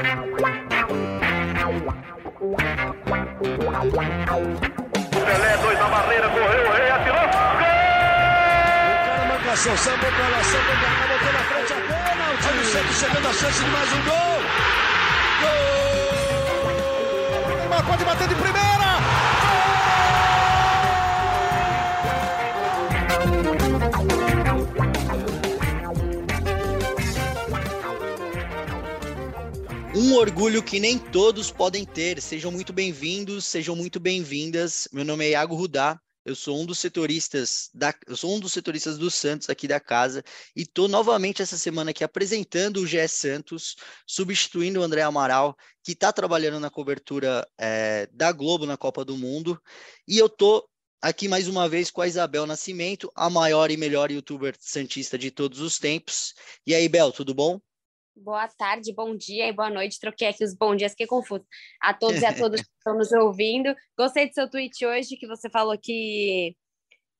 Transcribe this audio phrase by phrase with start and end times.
[0.00, 0.16] Pelé,
[5.58, 7.20] dois na barreira, correu, o rei atirou.
[7.20, 7.28] Gol!
[8.96, 11.76] O cara marcação, sambou pra lá, sambou pra cá, botou na frente a.
[12.48, 14.40] Olha o Santos chegando a chance de mais um gol.
[15.42, 17.56] Gol!
[17.58, 18.89] Neymar pode bater de primeira.
[30.10, 32.20] Um orgulho que nem todos podem ter.
[32.20, 34.88] Sejam muito bem-vindos, sejam muito bem-vindas.
[34.92, 36.00] Meu nome é Iago Rudá.
[36.24, 39.78] Eu sou um dos setoristas da, eu sou um dos setoristas do Santos aqui da
[39.78, 40.24] casa
[40.56, 45.92] e estou novamente essa semana aqui apresentando o GE Santos, substituindo o André Amaral, que
[45.92, 49.62] está trabalhando na cobertura é, da Globo na Copa do Mundo.
[50.08, 50.68] E eu tô
[51.00, 55.30] aqui mais uma vez com a Isabel Nascimento, a maior e melhor youtuber santista de
[55.30, 56.34] todos os tempos.
[56.66, 57.60] E aí, Bel, tudo bom?
[58.22, 59.98] Boa tarde, bom dia e boa noite.
[59.98, 61.46] Troquei aqui os bons dias, fiquei confuso.
[61.80, 63.74] A todos e a todas que estão nos ouvindo.
[63.96, 66.54] Gostei do seu tweet hoje, que você falou que,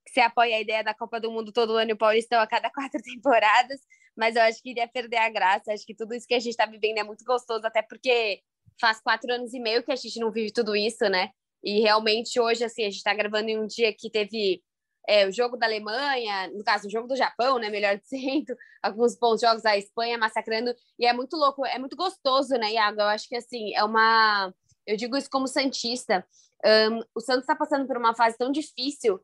[0.05, 2.47] que você apoia a ideia da Copa do Mundo todo ano e o Paulistão a
[2.47, 3.81] cada quatro temporadas,
[4.15, 5.73] mas eu acho que iria perder a graça.
[5.73, 8.43] Acho que tudo isso que a gente está vivendo é muito gostoso, até porque
[8.79, 11.31] faz quatro anos e meio que a gente não vive tudo isso, né?
[11.65, 14.63] E realmente hoje, assim, a gente está gravando em um dia que teve
[15.11, 17.69] é, o jogo da Alemanha, no caso, o jogo do Japão, né?
[17.69, 22.55] Melhor dizendo, alguns bons jogos da Espanha massacrando, e é muito louco, é muito gostoso,
[22.55, 23.01] né, Iago?
[23.01, 24.55] Eu acho que assim, é uma.
[24.87, 26.25] Eu digo isso como Santista.
[26.65, 29.21] Um, o Santos está passando por uma fase tão difícil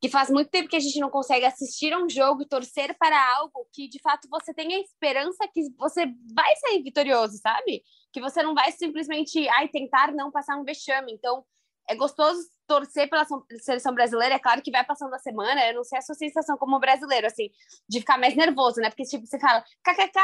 [0.00, 2.96] que faz muito tempo que a gente não consegue assistir a um jogo e torcer
[2.98, 7.82] para algo que de fato você tenha esperança que você vai sair vitorioso, sabe?
[8.10, 11.12] Que você não vai simplesmente ai, tentar não passar um vexame.
[11.12, 11.44] Então,
[11.90, 12.40] é gostoso
[12.70, 13.26] torcer pela
[13.58, 14.36] seleção brasileira.
[14.36, 17.26] É claro que vai passando a semana, eu não sei a sua sensação como brasileiro,
[17.26, 17.50] assim,
[17.88, 18.88] de ficar mais nervoso, né?
[18.88, 20.20] Porque, tipo, você fala kkk,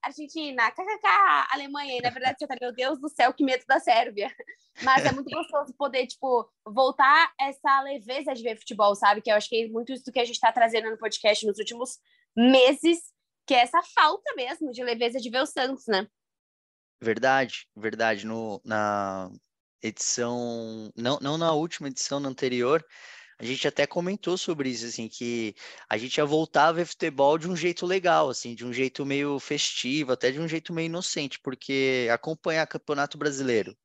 [0.00, 1.08] Argentina, kkk,
[1.50, 4.30] Alemanha, e na verdade você tá, meu Deus do céu, que medo da Sérvia.
[4.84, 9.20] Mas é muito gostoso poder, tipo, voltar essa leveza de ver futebol, sabe?
[9.20, 11.58] Que eu acho que é muito isso que a gente tá trazendo no podcast nos
[11.58, 11.98] últimos
[12.36, 13.00] meses,
[13.44, 16.06] que é essa falta mesmo de leveza de ver o Santos, né?
[17.02, 18.24] Verdade, verdade.
[18.24, 19.28] No, na,
[19.82, 22.84] edição, não, não na última edição, na anterior,
[23.38, 25.54] a gente até comentou sobre isso, assim, que
[25.88, 29.38] a gente ia voltar a futebol de um jeito legal, assim, de um jeito meio
[29.40, 33.76] festivo, até de um jeito meio inocente, porque acompanhar Campeonato Brasileiro,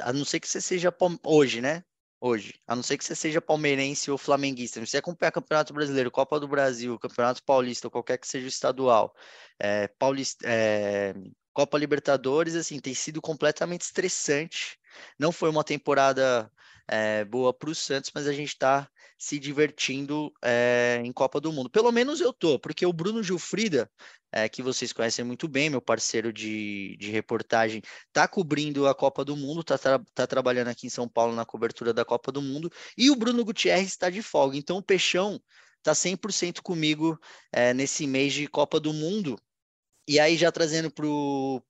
[0.00, 0.94] a não ser que você seja
[1.24, 1.84] hoje, né?
[2.20, 6.40] Hoje, a não ser que você seja palmeirense ou flamenguista, você acompanhar Campeonato Brasileiro, Copa
[6.40, 9.14] do Brasil, Campeonato Paulista, ou qualquer que seja o estadual,
[9.58, 11.14] é, Paulista, é,
[11.56, 14.78] Copa Libertadores, assim, tem sido completamente estressante.
[15.18, 16.52] Não foi uma temporada
[16.86, 18.86] é, boa para o Santos, mas a gente está
[19.16, 21.70] se divertindo é, em Copa do Mundo.
[21.70, 23.90] Pelo menos eu tô, porque o Bruno Gilfrida,
[24.30, 29.24] é, que vocês conhecem muito bem, meu parceiro de, de reportagem, está cobrindo a Copa
[29.24, 32.42] do Mundo, está tra tá trabalhando aqui em São Paulo na cobertura da Copa do
[32.42, 34.58] Mundo, e o Bruno Gutierrez está de folga.
[34.58, 35.40] Então o Peixão
[35.78, 37.18] está 100% comigo
[37.50, 39.38] é, nesse mês de Copa do Mundo.
[40.08, 41.62] E aí, já trazendo para o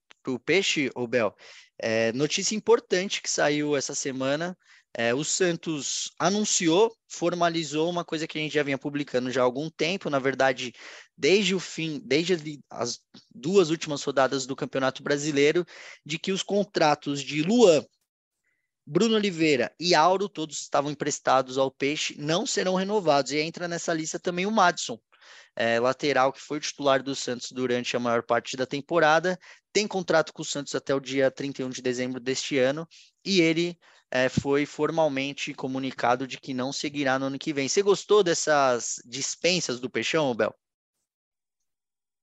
[0.44, 1.34] peixe, Bel,
[1.78, 4.56] é, notícia importante que saiu essa semana.
[4.98, 9.44] É, o Santos anunciou, formalizou uma coisa que a gente já vinha publicando já há
[9.44, 10.72] algum tempo, na verdade,
[11.14, 12.98] desde o fim, desde as
[13.34, 15.66] duas últimas rodadas do Campeonato Brasileiro,
[16.04, 17.84] de que os contratos de Luan,
[18.86, 23.32] Bruno Oliveira e Auro, todos estavam emprestados ao Peixe, não serão renovados.
[23.32, 24.98] E entra nessa lista também o Madison,
[25.54, 29.38] é, lateral que foi titular do Santos durante a maior parte da temporada,
[29.72, 32.86] tem contrato com o Santos até o dia 31 de dezembro deste ano
[33.24, 33.78] e ele
[34.10, 37.68] é, foi formalmente comunicado de que não seguirá no ano que vem.
[37.68, 40.54] Você gostou dessas dispensas do Peixão, Bel?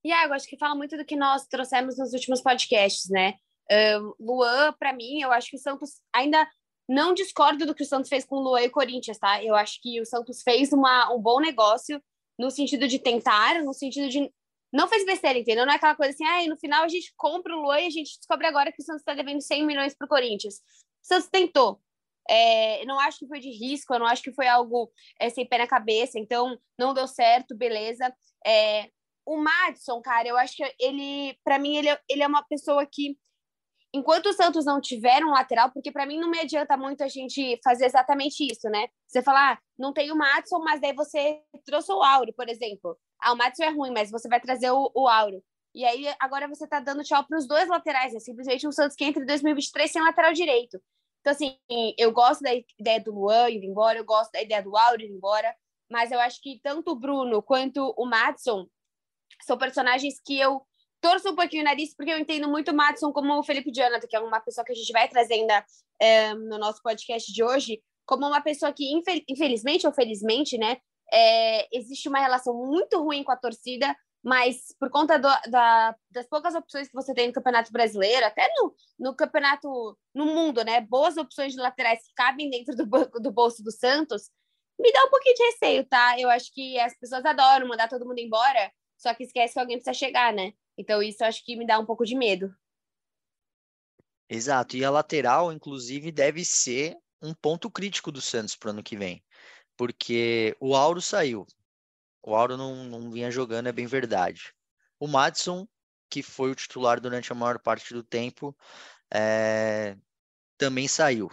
[0.05, 3.35] Iago, acho que fala muito do que nós trouxemos nos últimos podcasts, né?
[3.71, 6.45] Um, Luan, para mim, eu acho que o Santos ainda
[6.87, 9.41] não discordo do que o Santos fez com o Luan e o Corinthians, tá?
[9.41, 12.01] Eu acho que o Santos fez uma, um bom negócio
[12.37, 14.31] no sentido de tentar, no sentido de.
[14.71, 15.65] Não fez besteira, entendeu?
[15.65, 17.91] Não é aquela coisa assim, ah, no final a gente compra o Luan e a
[17.91, 20.55] gente descobre agora que o Santos está devendo 100 milhões para o Corinthians.
[20.55, 21.79] O Santos tentou.
[22.27, 25.45] É, não acho que foi de risco, eu não acho que foi algo é, sem
[25.45, 28.11] pé na cabeça, então não deu certo, beleza.
[28.45, 28.89] É,
[29.25, 32.85] o Madison, cara, eu acho que ele, para mim, ele, é, ele é uma pessoa
[32.85, 33.17] que
[33.93, 37.07] enquanto o Santos não tiver um lateral, porque para mim não me adianta muito a
[37.07, 38.87] gente fazer exatamente isso, né?
[39.07, 42.97] Você falar, ah, não tem o Matson, mas daí você trouxe o Auro, por exemplo.
[43.21, 45.43] Ah, o Matson é ruim, mas você vai trazer o, o Auro.
[45.73, 48.95] E aí agora você tá dando tchau para os dois laterais, é simplesmente um Santos
[48.95, 50.79] que entra em 2023 sem lateral direito.
[51.21, 51.57] Então, assim,
[51.97, 55.15] eu gosto da ideia do Luan indo embora, eu gosto da ideia do Auro indo
[55.15, 55.55] embora,
[55.89, 58.67] mas eu acho que tanto o Bruno quanto o Matson
[59.41, 60.61] são personagens que eu
[61.01, 64.07] torço um pouquinho o nariz, porque eu entendo muito o Madison como o Felipe Jonathan,
[64.07, 65.65] que é uma pessoa que a gente vai trazer ainda
[65.99, 68.91] é, no nosso podcast de hoje, como uma pessoa que,
[69.27, 70.77] infelizmente ou felizmente, né,
[71.11, 76.27] é, existe uma relação muito ruim com a torcida, mas por conta do, da, das
[76.27, 80.79] poucas opções que você tem no Campeonato Brasileiro, até no, no campeonato no mundo, né?
[80.79, 84.29] Boas opções de laterais que cabem dentro do, do bolso do Santos,
[84.79, 86.19] me dá um pouquinho de receio, tá?
[86.19, 89.77] Eu acho que as pessoas adoram mandar todo mundo embora, só que esquece que alguém
[89.77, 90.53] precisa chegar, né?
[90.77, 92.53] Então isso acho que me dá um pouco de medo.
[94.29, 98.83] Exato, e a lateral, inclusive, deve ser um ponto crítico do Santos para o ano
[98.83, 99.23] que vem,
[99.77, 101.47] porque o Auro saiu,
[102.21, 104.53] o Auro não, não vinha jogando, é bem verdade.
[104.99, 105.67] O Madison,
[106.09, 108.55] que foi o titular durante a maior parte do tempo,
[109.11, 109.97] é,
[110.57, 111.31] também saiu.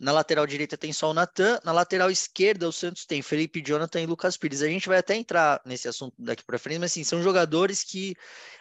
[0.00, 4.00] Na lateral direita tem só o Natan, na lateral esquerda o Santos tem Felipe Jonathan
[4.00, 4.62] e Lucas Pires.
[4.62, 8.16] A gente vai até entrar nesse assunto daqui para frente, mas assim, são jogadores que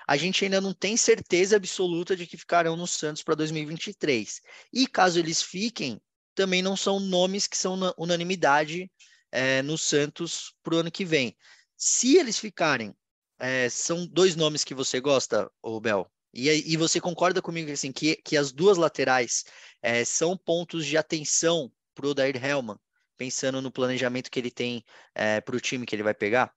[0.07, 4.41] a gente ainda não tem certeza absoluta de que ficarão no Santos para 2023.
[4.71, 5.99] E caso eles fiquem,
[6.41, 8.91] também não são nomes que são unanimidade
[9.31, 11.37] é, no Santos para o ano que vem.
[11.77, 12.95] Se eles ficarem,
[13.39, 16.11] é, são dois nomes que você gosta, o Bel?
[16.33, 19.43] E, e você concorda comigo assim, que, que as duas laterais
[19.83, 22.79] é, são pontos de atenção para o Dair Helman,
[23.15, 24.83] pensando no planejamento que ele tem
[25.13, 26.51] é, para o time que ele vai pegar?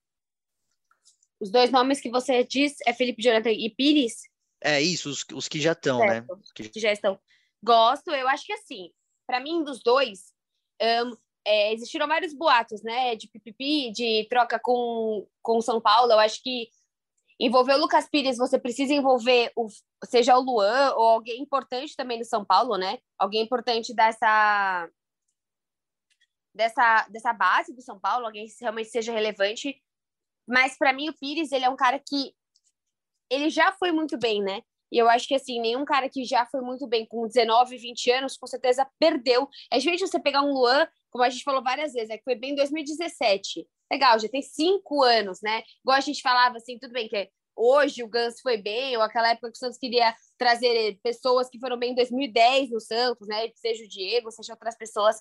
[1.39, 4.23] Os dois nomes que você diz é Felipe Jonathan e Pires?
[4.63, 6.25] É isso, os, os que já estão, né?
[6.43, 6.71] Os que...
[6.71, 7.21] que já estão.
[7.63, 8.91] Gosto, eu acho que assim,
[9.27, 10.33] para mim, dos dois,
[10.81, 11.17] um,
[11.47, 16.13] é, existiram vários boatos, né, de pipipi, de troca com com São Paulo.
[16.13, 16.69] Eu acho que
[17.39, 19.69] envolver o Lucas Pires, você precisa envolver o,
[20.05, 22.99] seja o Luan ou alguém importante também do São Paulo, né?
[23.19, 24.89] Alguém importante dessa
[26.55, 29.81] dessa dessa base do São Paulo, alguém que realmente seja relevante.
[30.47, 32.35] Mas para mim o Pires, ele é um cara que
[33.31, 34.63] ele já foi muito bem, né?
[34.95, 38.11] E eu acho que, assim, nenhum cara que já foi muito bem com 19, 20
[38.13, 39.49] anos, com certeza perdeu.
[39.69, 42.37] É diferente você pegar um Luan como a gente falou várias vezes, é que foi
[42.37, 43.67] bem em 2017.
[43.91, 45.65] Legal, já tem cinco anos, né?
[45.81, 49.31] Igual a gente falava assim, tudo bem que hoje o Gans foi bem, ou aquela
[49.31, 53.51] época que o Santos queria trazer pessoas que foram bem em 2010 no Santos, né?
[53.57, 55.21] Seja o Diego, seja outras pessoas.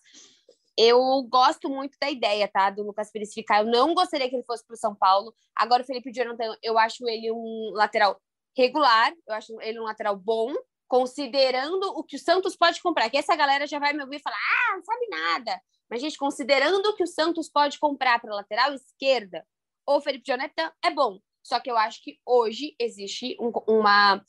[0.77, 2.69] Eu gosto muito da ideia, tá?
[2.69, 3.63] Do Lucas Pires ficar.
[3.63, 5.33] Eu não gostaria que ele fosse para o São Paulo.
[5.55, 8.19] Agora, o Felipe Jonathan, eu acho ele um lateral
[8.55, 10.53] regular, eu acho ele um lateral bom,
[10.87, 13.09] considerando o que o Santos pode comprar.
[13.09, 15.61] Que essa galera já vai me ouvir falar: ah, não sabe nada.
[15.89, 19.45] Mas, gente, considerando que o Santos pode comprar para lateral esquerda,
[19.87, 21.19] o Felipe Jonathan é bom.
[21.43, 24.23] Só que eu acho que hoje existe um, uma,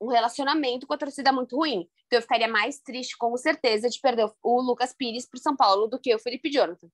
[0.00, 1.88] um, relacionamento com a torcida muito ruim.
[2.06, 5.56] Então eu ficaria mais triste, com certeza, de perder o Lucas Pires para o São
[5.56, 6.88] Paulo do que o Felipe Jonathan.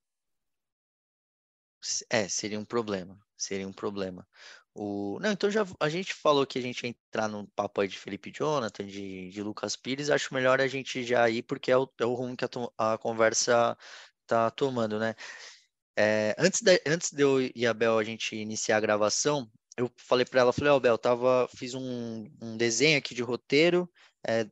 [2.09, 3.19] É, seria um problema.
[3.37, 4.27] Seria um problema.
[4.81, 5.19] O...
[5.19, 7.99] Não, então já a gente falou que a gente ia entrar no papo aí de
[7.99, 10.09] Felipe Jonathan, de, de Lucas Pires.
[10.09, 12.97] Acho melhor a gente já ir, porque é o, é o rumo que a, a
[12.97, 13.77] conversa
[14.25, 15.15] tá tomando, né?
[15.97, 19.91] É, antes, de, antes de eu e a Bel a gente iniciar a gravação, eu
[19.97, 23.91] falei para ela, falei, ó, oh, Bel, tava, fiz um, um desenho aqui de roteiro,
[24.25, 24.47] é,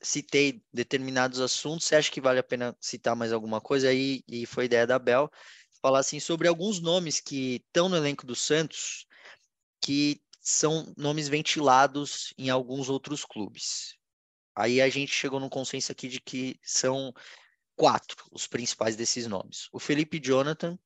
[0.00, 3.90] citei determinados assuntos, você acha que vale a pena citar mais alguma coisa?
[3.90, 5.30] Aí, e foi ideia da Bel,
[5.82, 9.06] falar assim sobre alguns nomes que estão no elenco do Santos,
[9.80, 13.96] que são nomes ventilados em alguns outros clubes.
[14.54, 17.12] Aí a gente chegou num consenso aqui de que são
[17.76, 19.68] quatro os principais desses nomes.
[19.72, 20.78] O Felipe Jonathan,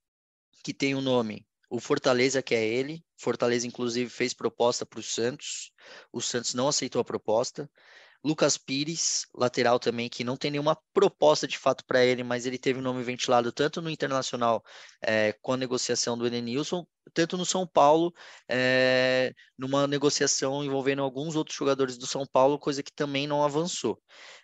[0.63, 3.03] que tem o um nome, o Fortaleza, que é ele.
[3.17, 5.73] Fortaleza, inclusive, fez proposta para o Santos.
[6.13, 7.71] O Santos não aceitou a proposta.
[8.25, 12.59] Lucas Pires, lateral também, que não tem nenhuma proposta de fato para ele, mas ele
[12.59, 14.63] teve o nome ventilado tanto no Internacional
[15.03, 18.13] é, com a negociação do Edenilson, tanto no São Paulo,
[18.49, 24.01] é, numa negociação envolvendo alguns outros jogadores do São Paulo, coisa que também não avançou.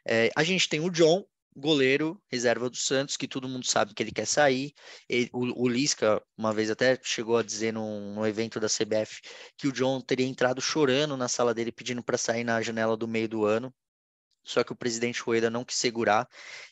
[0.06, 1.24] É, a gente tem o John,
[1.56, 4.72] goleiro, reserva do Santos, que todo mundo sabe que ele quer sair.
[5.08, 9.20] Ele, o, o, Lisca, uma vez até chegou a dizer num, num, evento da CBF
[9.56, 13.08] que o John teria entrado chorando na sala dele pedindo para sair na janela do
[13.08, 13.74] meio do ano.
[14.44, 16.26] Só que o presidente Rueda não quis segurar.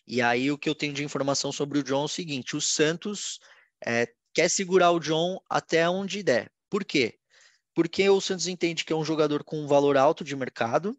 [0.07, 2.61] E aí o que eu tenho de informação sobre o John é o seguinte: o
[2.61, 3.39] Santos
[3.85, 6.51] é, quer segurar o John até onde der.
[6.71, 7.19] Por quê?
[7.75, 10.99] Porque o Santos entende que é um jogador com um valor alto de mercado,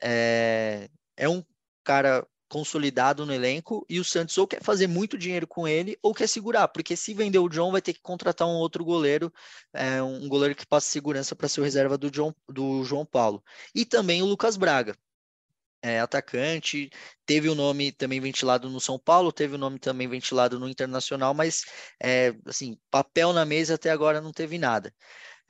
[0.00, 1.44] é, é um
[1.84, 6.14] cara consolidado no elenco e o Santos ou quer fazer muito dinheiro com ele ou
[6.14, 9.32] quer segurar, porque se vender o John vai ter que contratar um outro goleiro,
[9.72, 13.42] é, um goleiro que passe segurança para ser o reserva do, John, do João Paulo.
[13.74, 14.96] E também o Lucas Braga,
[15.82, 16.90] é, atacante,
[17.24, 21.34] teve o nome também ventilado no São Paulo, teve o nome também ventilado no Internacional,
[21.34, 21.64] mas
[22.02, 24.92] é, assim, papel na mesa até agora não teve nada.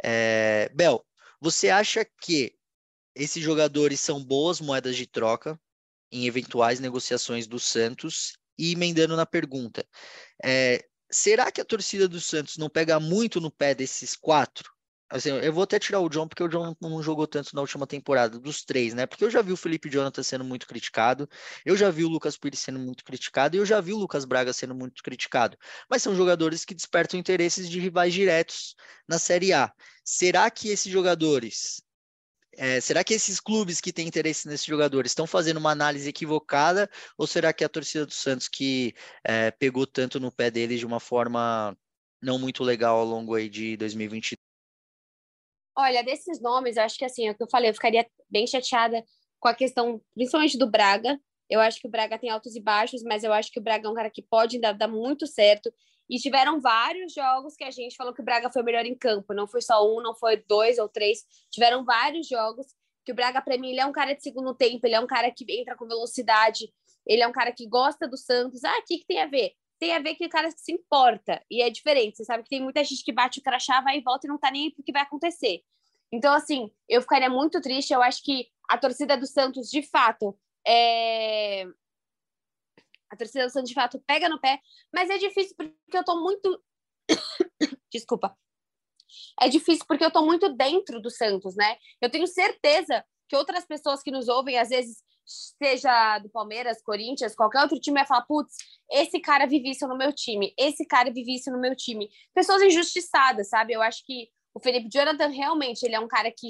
[0.03, 1.05] É, Bel,
[1.41, 2.55] Você acha que
[3.15, 5.59] esses jogadores são boas moedas de troca
[6.11, 8.39] em eventuais negociações do Santos?
[8.59, 9.87] E emendando na pergunta,
[10.43, 14.71] é, será que a torcida do Santos não pega muito no pé desses quatro?
[15.09, 17.87] Assim, eu vou até tirar o John, porque o John não jogou tanto na última
[17.87, 19.07] temporada, dos três, né?
[19.07, 21.29] Porque eu já vi o Felipe Jonathan sendo muito criticado,
[21.65, 24.25] eu já vi o Lucas Pires sendo muito criticado, e eu já vi o Lucas
[24.25, 25.57] Braga sendo muito criticado.
[25.89, 28.75] Mas são jogadores que despertam interesses de rivais diretos
[29.07, 29.73] na Série A.
[30.05, 31.81] Será que esses jogadores
[32.57, 36.89] é, será que esses clubes que têm interesse nesses jogadores estão fazendo uma análise equivocada
[37.17, 38.95] ou será que a torcida do Santos que
[39.25, 41.77] é, pegou tanto no pé deles de uma forma
[42.23, 44.37] não muito legal ao longo aí de 2022?
[45.79, 48.47] Olha, desses nomes, eu acho que assim, é o que eu falei, eu ficaria bem
[48.47, 49.05] chateada
[49.39, 51.21] com a questão, principalmente do Braga.
[51.49, 53.87] Eu acho que o Braga tem altos e baixos, mas eu acho que o Braga
[53.87, 55.73] é um cara que pode dar, dar muito certo.
[56.09, 58.95] E tiveram vários jogos que a gente falou que o Braga foi o melhor em
[58.95, 59.35] campo.
[59.35, 61.25] Não foi só um, não foi dois ou três.
[61.51, 62.67] Tiveram vários jogos
[63.05, 65.07] que o Braga, para mim, ele é um cara de segundo tempo, ele é um
[65.07, 66.73] cara que entra com velocidade,
[67.07, 68.65] ele é um cara que gosta do Santos.
[68.65, 69.53] Ah, o que, que tem a ver?
[69.79, 71.43] tem a ver que o cara se importa.
[71.51, 72.17] E é diferente.
[72.17, 74.39] Você sabe que tem muita gente que bate o crachá, vai e volta e não
[74.39, 75.63] tá nem aí que vai acontecer.
[76.11, 77.93] Então, assim, eu ficaria muito triste.
[77.93, 80.37] Eu acho que a torcida do Santos, de fato,
[80.67, 81.67] é...
[83.11, 84.61] a torcida do Santos, de fato, pega no pé.
[84.93, 86.63] Mas é difícil porque eu tô muito.
[87.93, 88.37] Desculpa.
[89.41, 91.77] É difícil porque eu tô muito dentro do Santos, né?
[92.01, 97.35] Eu tenho certeza que outras pessoas que nos ouvem, às vezes, seja do Palmeiras, Corinthians,
[97.35, 98.57] qualquer outro time, vai falar: putz,
[98.91, 102.09] esse cara vive isso no meu time, esse cara vive isso no meu time.
[102.35, 103.73] Pessoas injustiçadas, sabe?
[103.73, 106.49] Eu acho que o Felipe Jonathan realmente ele é um cara que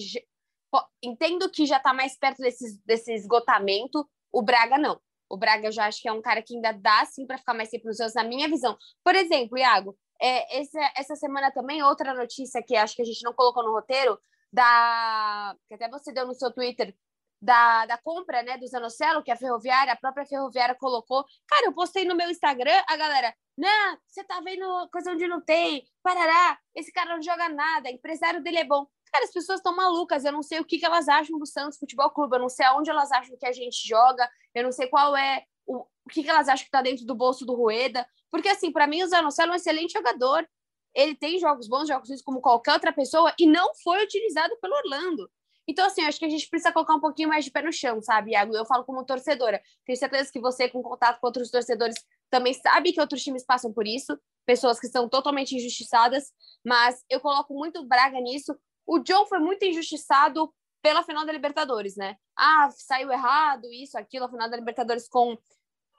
[1.02, 4.08] entendo que já tá mais perto desse, desse esgotamento.
[4.32, 5.00] O Braga não.
[5.28, 7.54] O Braga eu já acho que é um cara que ainda dá sim para ficar
[7.54, 8.76] mais tempo nos seus, na minha visão.
[9.04, 13.22] Por exemplo, Iago, é, essa, essa semana também outra notícia que acho que a gente
[13.24, 14.18] não colocou no roteiro,
[14.52, 16.94] da que até você deu no seu Twitter,
[17.40, 21.24] da, da compra né, do Zanocelo, que a Ferroviária, a própria Ferroviária colocou.
[21.46, 25.40] Cara, eu postei no meu Instagram, a galera, não, você tá vendo coisa onde não
[25.40, 28.86] tem, parará, esse cara não joga nada, empresário dele é bom.
[29.16, 31.78] Cara, as pessoas estão malucas, eu não sei o que, que elas acham do Santos
[31.78, 34.88] Futebol Clube, eu não sei aonde elas acham que a gente joga, eu não sei
[34.88, 38.06] qual é o, o que, que elas acham que tá dentro do bolso do Rueda,
[38.30, 40.46] porque assim, para mim o Zanocelo é um excelente jogador,
[40.94, 44.74] ele tem jogos bons, jogos ruins como qualquer outra pessoa, e não foi utilizado pelo
[44.74, 45.30] Orlando.
[45.66, 48.00] Então, assim, acho que a gente precisa colocar um pouquinho mais de pé no chão,
[48.02, 48.54] sabe, Iago?
[48.54, 49.60] Eu falo como torcedora.
[49.84, 51.96] Tenho certeza que você, com contato com outros torcedores,
[52.30, 56.32] também sabe que outros times passam por isso, pessoas que são totalmente injustiçadas,
[56.64, 58.56] mas eu coloco muito Braga nisso.
[58.86, 60.52] O John foi muito injustiçado
[60.82, 62.16] pela final da Libertadores, né?
[62.36, 65.36] Ah, saiu errado, isso, aquilo, a final da Libertadores com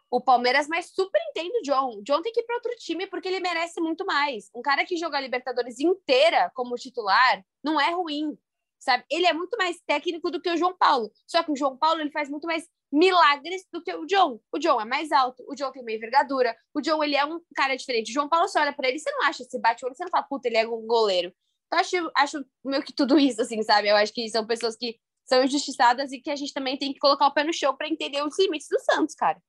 [0.10, 1.98] o Palmeiras, mas super entendo o John.
[1.98, 4.50] O John tem que ir para outro time porque ele merece muito mais.
[4.56, 8.38] Um cara que joga a Libertadores inteira como titular não é ruim
[8.80, 9.04] sabe?
[9.10, 11.12] Ele é muito mais técnico do que o João Paulo.
[11.26, 14.40] Só que o João Paulo ele faz muito mais milagres do que o John.
[14.52, 17.42] O John é mais alto, o John tem uma envergadura, o John ele é um
[17.56, 18.12] cara diferente.
[18.12, 20.24] O João Paulo você olha para ele, você não acha esse bate-olho, você não fala,
[20.24, 21.34] puta, ele é um goleiro.
[21.68, 23.90] Então acho, acho meio que tudo isso, assim, sabe?
[23.90, 27.00] Eu acho que são pessoas que são injustiçadas e que a gente também tem que
[27.00, 29.42] colocar o pé no chão para entender os limites do Santos, cara.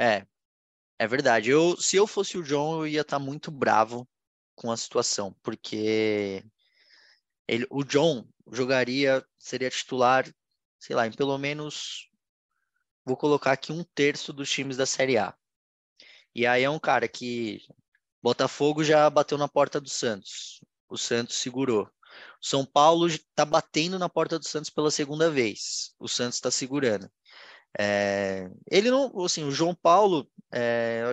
[0.00, 0.24] É,
[0.98, 1.50] é verdade.
[1.50, 4.08] Eu, se eu fosse o John, eu ia estar tá muito bravo
[4.54, 6.44] com a situação, porque
[7.48, 10.32] ele, o John jogaria, seria titular,
[10.78, 12.08] sei lá, em pelo menos,
[13.04, 15.36] vou colocar aqui um terço dos times da Série A.
[16.34, 17.60] E aí é um cara que
[18.22, 20.60] Botafogo já bateu na porta do Santos.
[20.88, 21.88] O Santos segurou.
[22.40, 25.92] São Paulo está batendo na porta do Santos pela segunda vez.
[25.98, 27.10] O Santos está segurando.
[27.78, 31.04] É, ele não, assim, o João Paulo, é,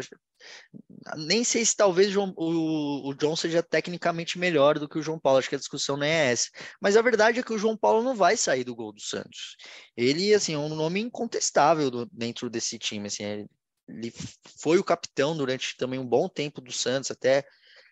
[1.17, 5.19] nem sei se talvez o, o, o John seja tecnicamente melhor do que o João
[5.19, 6.50] Paulo, acho que a discussão nem é essa.
[6.81, 9.57] Mas a verdade é que o João Paulo não vai sair do gol do Santos.
[9.95, 13.47] Ele, assim, é um nome incontestável do, dentro desse time, assim, ele,
[13.88, 14.13] ele
[14.60, 17.46] foi o capitão durante também um bom tempo do Santos, até,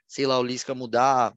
[0.07, 1.33] sei lá, o Lisca mudar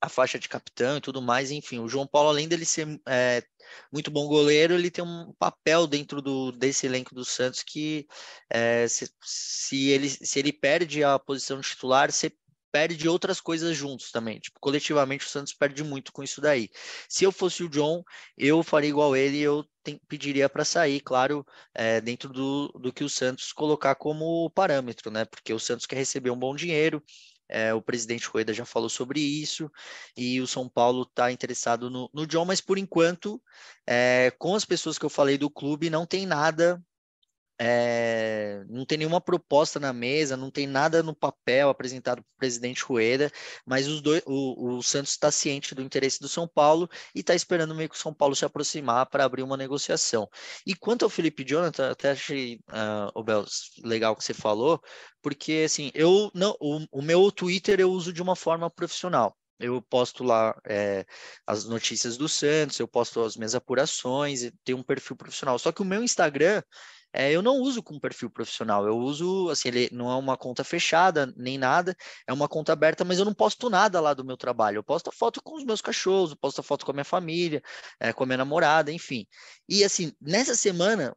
[0.00, 3.42] a faixa de capitão e tudo mais, enfim, o João Paulo, além dele ser é,
[3.90, 8.06] muito bom goleiro, ele tem um papel dentro do, desse elenco do Santos que
[8.50, 12.30] é, se, se, ele, se ele perde a posição de titular, você
[12.74, 14.40] perde outras coisas juntos também.
[14.40, 16.68] Tipo, coletivamente o Santos perde muito com isso daí.
[17.08, 18.02] Se eu fosse o John,
[18.36, 23.04] eu faria igual ele, eu tem, pediria para sair, claro, é, dentro do, do que
[23.04, 25.24] o Santos colocar como parâmetro, né?
[25.24, 27.00] Porque o Santos quer receber um bom dinheiro,
[27.48, 29.70] é, o presidente Rueda já falou sobre isso
[30.16, 33.40] e o São Paulo está interessado no, no, John, mas por enquanto,
[33.86, 36.82] é, com as pessoas que eu falei do clube, não tem nada
[37.58, 42.38] é, não tem nenhuma proposta na mesa, não tem nada no papel apresentado para o
[42.38, 43.30] presidente Rueda,
[43.64, 47.34] mas os dois, o, o Santos está ciente do interesse do São Paulo e está
[47.34, 50.28] esperando meio que o São Paulo se aproximar para abrir uma negociação.
[50.66, 52.60] E quanto ao Felipe Jonathan, até achei,
[53.14, 53.44] uh, Bel,
[53.82, 54.82] legal que você falou,
[55.22, 59.36] porque assim, eu não, o, o meu Twitter eu uso de uma forma profissional.
[59.58, 61.06] Eu posto lá é,
[61.46, 65.58] as notícias do Santos, eu posto as minhas apurações, tem um perfil profissional.
[65.58, 66.60] Só que o meu Instagram
[67.16, 70.64] é, eu não uso com perfil profissional, eu uso, assim, ele não é uma conta
[70.64, 74.36] fechada nem nada, é uma conta aberta, mas eu não posto nada lá do meu
[74.36, 74.78] trabalho.
[74.78, 77.62] Eu posto foto com os meus cachorros, eu posto foto com a minha família,
[78.00, 79.28] é, com a minha namorada, enfim.
[79.68, 81.16] E assim, nessa semana,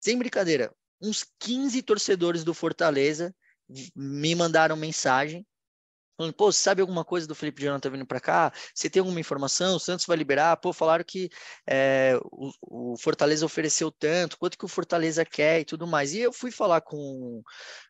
[0.00, 3.34] sem brincadeira, uns 15 torcedores do Fortaleza
[3.94, 5.46] me mandaram mensagem
[6.16, 8.52] falando, pô, você sabe alguma coisa do Felipe Jonathan vindo para cá?
[8.74, 9.76] Você tem alguma informação?
[9.76, 10.56] O Santos vai liberar?
[10.56, 11.30] Pô, falaram que
[11.66, 16.14] é, o, o, Fortaleza ofereceu tanto, quanto que o Fortaleza quer e tudo mais.
[16.14, 17.42] E eu fui falar com,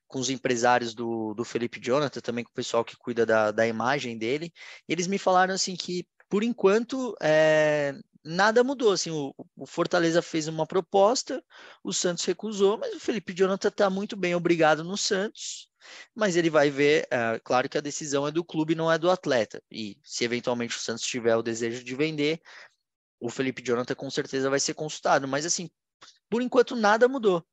[0.07, 3.67] com os empresários do, do Felipe Jonathan, também com o pessoal que cuida da, da
[3.67, 4.53] imagem dele,
[4.89, 8.93] eles me falaram assim que, por enquanto, é, nada mudou.
[8.93, 11.45] Assim, o, o, Fortaleza fez uma proposta,
[11.83, 15.69] o Santos recusou, mas o Felipe Jonathan está muito bem, obrigado no Santos
[16.15, 19.11] mas ele vai ver, é, claro que a decisão é do clube, não é do
[19.11, 19.63] atleta.
[19.71, 22.41] E se eventualmente o Santos tiver o desejo de vender,
[23.21, 25.27] o Felipe Jonathan com certeza vai ser consultado.
[25.27, 25.71] Mas assim,
[26.29, 27.47] por enquanto nada mudou.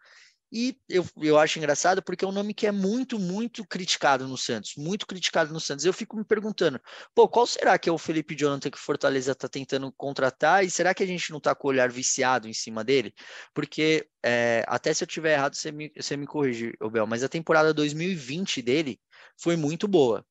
[0.52, 4.38] E eu, eu acho engraçado porque é um nome que é muito, muito criticado no
[4.38, 5.86] Santos, muito criticado no Santos.
[5.86, 6.80] Eu fico me perguntando,
[7.16, 10.66] pô, qual será que é o Felipe Jonathan que o Fortaleza está tentando contratar?
[10.66, 13.14] E será que a gente não está com o olhar viciado em cima dele?
[13.54, 17.30] Porque, é, até se eu tiver errado, você me, você me corrige, Bel, mas a
[17.30, 19.00] temporada 2020 dele
[19.38, 20.26] foi muito boa.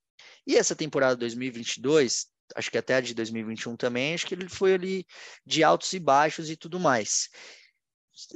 [0.46, 4.74] E essa temporada 2022, acho que até a de 2021 também, acho que ele foi
[4.74, 5.06] ali
[5.46, 7.30] de altos e baixos e tudo mais.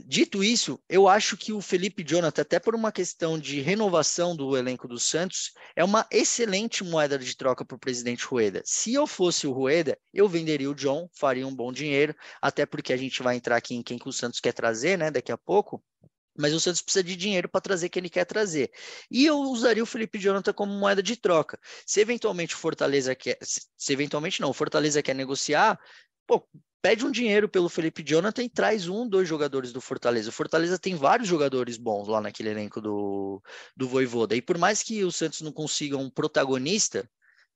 [0.06, 4.56] Dito isso, eu acho que o Felipe Jonathan, até por uma questão de renovação do
[4.56, 8.62] elenco do Santos, é uma excelente moeda de troca para o presidente Rueda.
[8.64, 12.92] Se eu fosse o Rueda, eu venderia o John, faria um bom dinheiro, até porque
[12.92, 15.38] a gente vai entrar aqui em quem que o Santos quer trazer, né, daqui a
[15.38, 15.82] pouco.
[16.36, 18.72] Mas o Santos precisa de dinheiro para trazer quem ele quer trazer.
[19.10, 21.58] E eu usaria o Felipe Jonathan como moeda de troca.
[21.86, 25.78] Se eventualmente o Fortaleza quer, se eventualmente não, o Fortaleza quer negociar,
[26.26, 26.44] pô,
[26.84, 30.28] pede um dinheiro pelo Felipe Jonathan e traz um, dois jogadores do Fortaleza.
[30.28, 33.42] O Fortaleza tem vários jogadores bons lá naquele elenco do,
[33.74, 34.36] do Voivoda.
[34.36, 37.10] E por mais que o Santos não consiga um protagonista,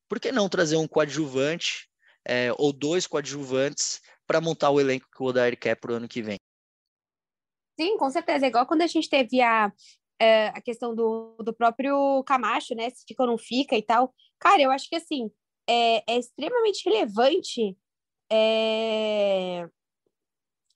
[0.09, 1.91] por que não trazer um coadjuvante
[2.27, 6.09] é, ou dois coadjuvantes para montar o elenco que o Odair quer para o ano
[6.09, 6.38] que vem?
[7.79, 8.47] Sim, com certeza.
[8.47, 9.71] É igual quando a gente teve a,
[10.19, 12.88] é, a questão do, do próprio Camacho, né?
[12.88, 14.14] Se fica ou não fica e tal.
[14.38, 15.31] Cara, eu acho que assim
[15.69, 17.77] é, é extremamente relevante
[18.31, 19.69] é...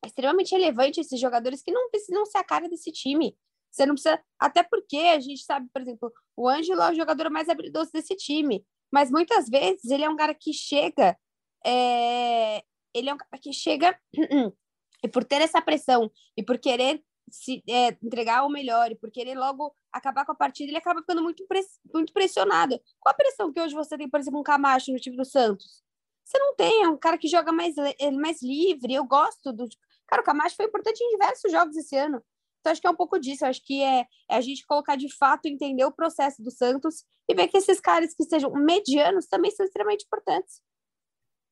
[0.05, 3.37] extremamente relevante esses jogadores que não precisam ser a cara desse time.
[3.71, 4.23] Você não precisa.
[4.38, 8.15] Até porque a gente sabe, por exemplo, o Ângelo é o jogador mais habilidoso desse
[8.17, 8.65] time.
[8.93, 11.17] Mas muitas vezes ele é um cara que chega.
[11.65, 12.62] É...
[12.95, 13.99] Ele é um cara que chega.
[15.03, 19.11] e por ter essa pressão e por querer se é, entregar o melhor e por
[19.11, 21.45] querer logo acabar com a partida, ele acaba ficando muito,
[21.93, 22.79] muito pressionado.
[23.01, 25.82] Qual a pressão que hoje você tem, por exemplo, um Camacho no time do Santos?
[26.25, 27.75] Você não tem, é um cara que joga mais,
[28.13, 28.95] mais livre.
[28.95, 29.69] Eu gosto do.
[30.07, 32.23] Cara, o Camacho foi importante em diversos jogos esse ano.
[32.61, 33.45] Então, acho que é um pouco disso.
[33.45, 37.35] Acho que é, é, a gente colocar de fato, entender o processo do Santos e
[37.35, 40.63] ver que esses caras que sejam medianos também são extremamente importantes.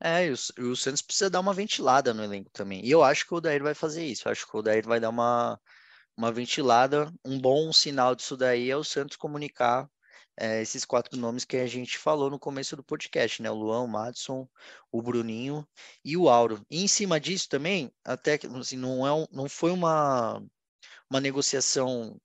[0.02, 2.84] É, e o, o Santos precisa dar uma ventilada no elenco também.
[2.84, 4.26] E eu acho que o Odair vai fazer isso.
[4.26, 5.60] Eu acho que o Odair vai dar uma,
[6.16, 7.12] uma ventilada.
[7.24, 9.90] Um bom sinal disso daí é o Santos comunicar
[10.40, 13.50] é, esses quatro nomes que a gente falou no começo do podcast, né?
[13.50, 14.48] O Luan, o Madison,
[14.90, 15.68] o Bruninho
[16.02, 16.64] e o Auro.
[16.70, 20.42] E em cima disso também, até que assim, não, é um, não foi uma,
[21.10, 22.18] uma negociação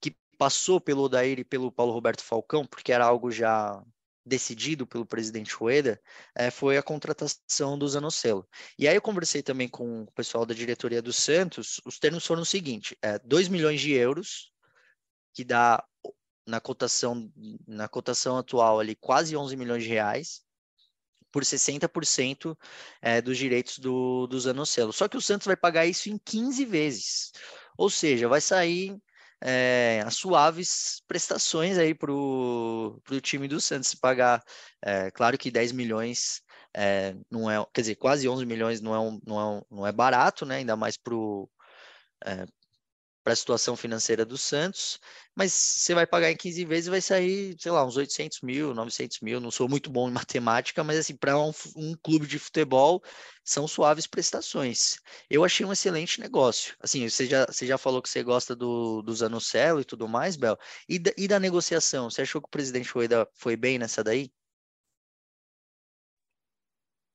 [0.00, 3.82] que passou pelo Odair e pelo Paulo Roberto Falcão, porque era algo já
[4.24, 6.00] decidido pelo presidente Rueda,
[6.34, 8.46] é, foi a contratação do Zanocelo.
[8.78, 12.42] E aí eu conversei também com o pessoal da diretoria do Santos, os termos foram
[12.42, 14.52] o seguinte, é, 2 milhões de euros,
[15.34, 15.82] que dá
[16.48, 17.30] na cotação,
[17.66, 20.42] na cotação atual ali quase 11 milhões de reais
[21.30, 22.56] por 60%
[23.02, 24.92] é, dos direitos do, do Zanocelo.
[24.92, 27.32] Só que o Santos vai pagar isso em 15 vezes.
[27.76, 28.96] Ou seja, vai sair
[29.42, 34.42] é, as suaves prestações aí para o time do Santos pagar.
[34.82, 36.40] É, claro que 10 milhões
[36.74, 39.86] é, não é, quer dizer, quase 11 milhões não é, um, não é, um, não
[39.86, 40.56] é barato, né?
[40.56, 41.48] Ainda mais para o
[42.24, 42.46] é,
[43.28, 44.98] para a situação financeira do Santos,
[45.36, 48.72] mas você vai pagar em 15 vezes e vai sair, sei lá, uns 800 mil,
[48.72, 49.38] 900 mil.
[49.38, 53.02] Não sou muito bom em matemática, mas assim, para um, um, clube de futebol,
[53.44, 54.96] são suaves prestações.
[55.28, 56.74] Eu achei um excelente negócio.
[56.80, 60.34] Assim, você já, você já falou que você gosta do, do Zanocelo e tudo mais,
[60.34, 60.56] Bel.
[60.88, 62.08] E da, e da negociação?
[62.08, 64.32] Você achou que o presidente foi, da, foi bem nessa daí?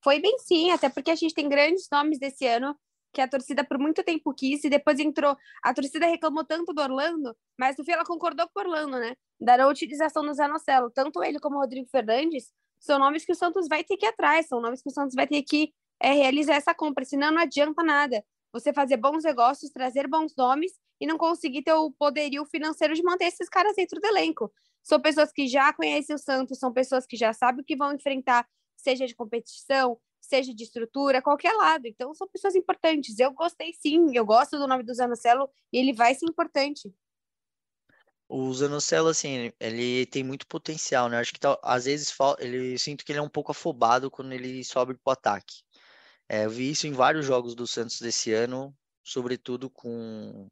[0.03, 2.77] Foi bem sim, até porque a gente tem grandes nomes desse ano
[3.13, 5.37] que a torcida por muito tempo quis e depois entrou.
[5.61, 9.15] A torcida reclamou tanto do Orlando, mas no fim ela concordou com o Orlando, né?
[9.39, 10.89] Da não utilização do Zanocelo.
[10.89, 14.09] Tanto ele como o Rodrigo Fernandes são nomes que o Santos vai ter que ir
[14.09, 15.71] atrás, são nomes que o Santos vai ter que
[16.01, 18.23] é, realizar essa compra, senão não adianta nada.
[18.51, 23.03] Você fazer bons negócios, trazer bons nomes e não conseguir ter o poderio financeiro de
[23.03, 24.51] manter esses caras dentro do elenco.
[24.83, 27.93] São pessoas que já conhecem o Santos, são pessoas que já sabem o que vão
[27.93, 28.45] enfrentar
[28.75, 31.85] seja de competição, seja de estrutura, qualquer lado.
[31.85, 33.19] Então, são pessoas importantes.
[33.19, 36.93] Eu gostei sim, eu gosto do nome do Zanocelo e ele vai ser importante.
[38.27, 41.19] O Zanocelo, assim, ele tem muito potencial, né?
[41.19, 44.63] Acho que tá, às vezes ele sinto que ele é um pouco afobado quando ele
[44.63, 45.61] sobe para o ataque.
[46.27, 50.49] É, eu vi isso em vários jogos do Santos desse ano, sobretudo com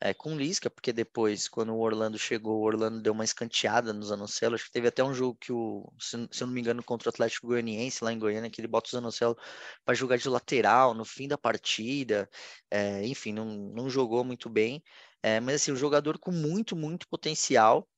[0.00, 4.08] é, com Lisca, porque depois, quando o Orlando chegou, o Orlando deu uma escanteada nos
[4.08, 4.54] Zanocelo.
[4.54, 7.08] Acho que teve até um jogo que o, se, se eu não me engano, contra
[7.08, 9.36] o Atlético Goianiense, lá em Goiânia, que ele bota o Zanocelo
[9.84, 12.28] para jogar de lateral no fim da partida.
[12.70, 14.82] É, enfim, não, não jogou muito bem.
[15.22, 17.88] É, mas assim, um jogador com muito, muito potencial.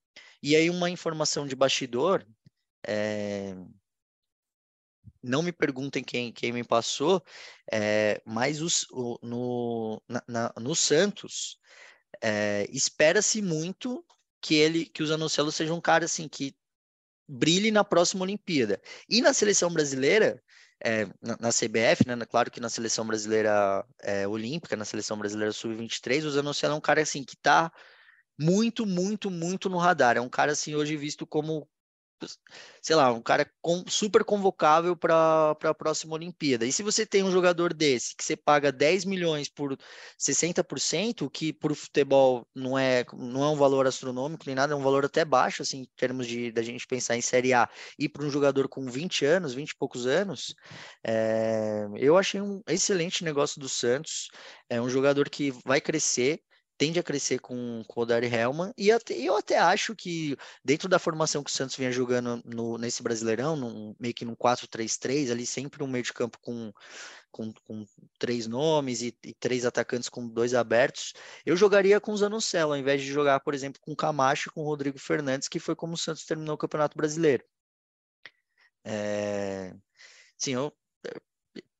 [0.42, 2.26] E aí, uma informação de bastidor.
[2.86, 3.54] É,
[5.22, 7.22] não me perguntem quem, quem me passou,
[7.70, 11.58] é, mas os, o, no, na, na, no Santos,
[12.22, 14.04] é, Espera-se muito
[14.40, 16.54] que ele, que o Zanocelo seja um cara assim que
[17.28, 18.80] brilhe na próxima Olimpíada.
[19.08, 20.42] E na seleção brasileira,
[20.82, 22.16] é, na, na, CBF, né?
[22.26, 26.80] Claro que na seleção brasileira é, olímpica, na seleção brasileira sub-23, o Zanocelo é um
[26.80, 27.70] cara assim que está
[28.38, 30.16] muito, muito, muito no radar.
[30.16, 31.68] É um cara assim hoje visto como
[32.82, 36.66] sei lá, um cara com, super convocável para a próxima Olimpíada.
[36.66, 39.76] E se você tem um jogador desse que você paga 10 milhões por
[40.18, 44.72] 60%, o que para o futebol não é, não é um valor astronômico nem nada,
[44.72, 47.68] é um valor até baixo, assim, em termos de da gente pensar em Série A,
[47.98, 50.54] e para um jogador com 20 anos, 20 e poucos anos,
[51.04, 54.28] é, eu achei um excelente negócio do Santos.
[54.68, 56.40] É um jogador que vai crescer,
[56.80, 60.88] tende a crescer com, com o Dari Helman, e até, eu até acho que dentro
[60.88, 65.30] da formação que o Santos vinha jogando no, nesse Brasileirão, num, meio que num 4-3-3,
[65.30, 66.72] ali sempre um meio de campo com,
[67.30, 67.84] com, com
[68.18, 71.12] três nomes e, e, três atacantes com dois abertos,
[71.44, 74.52] eu jogaria com o Zanocelo, ao invés de jogar, por exemplo, com o Camacho e
[74.52, 77.44] com o Rodrigo Fernandes, que foi como o Santos terminou o Campeonato Brasileiro.
[78.86, 79.74] É...
[80.38, 80.72] Sim, eu,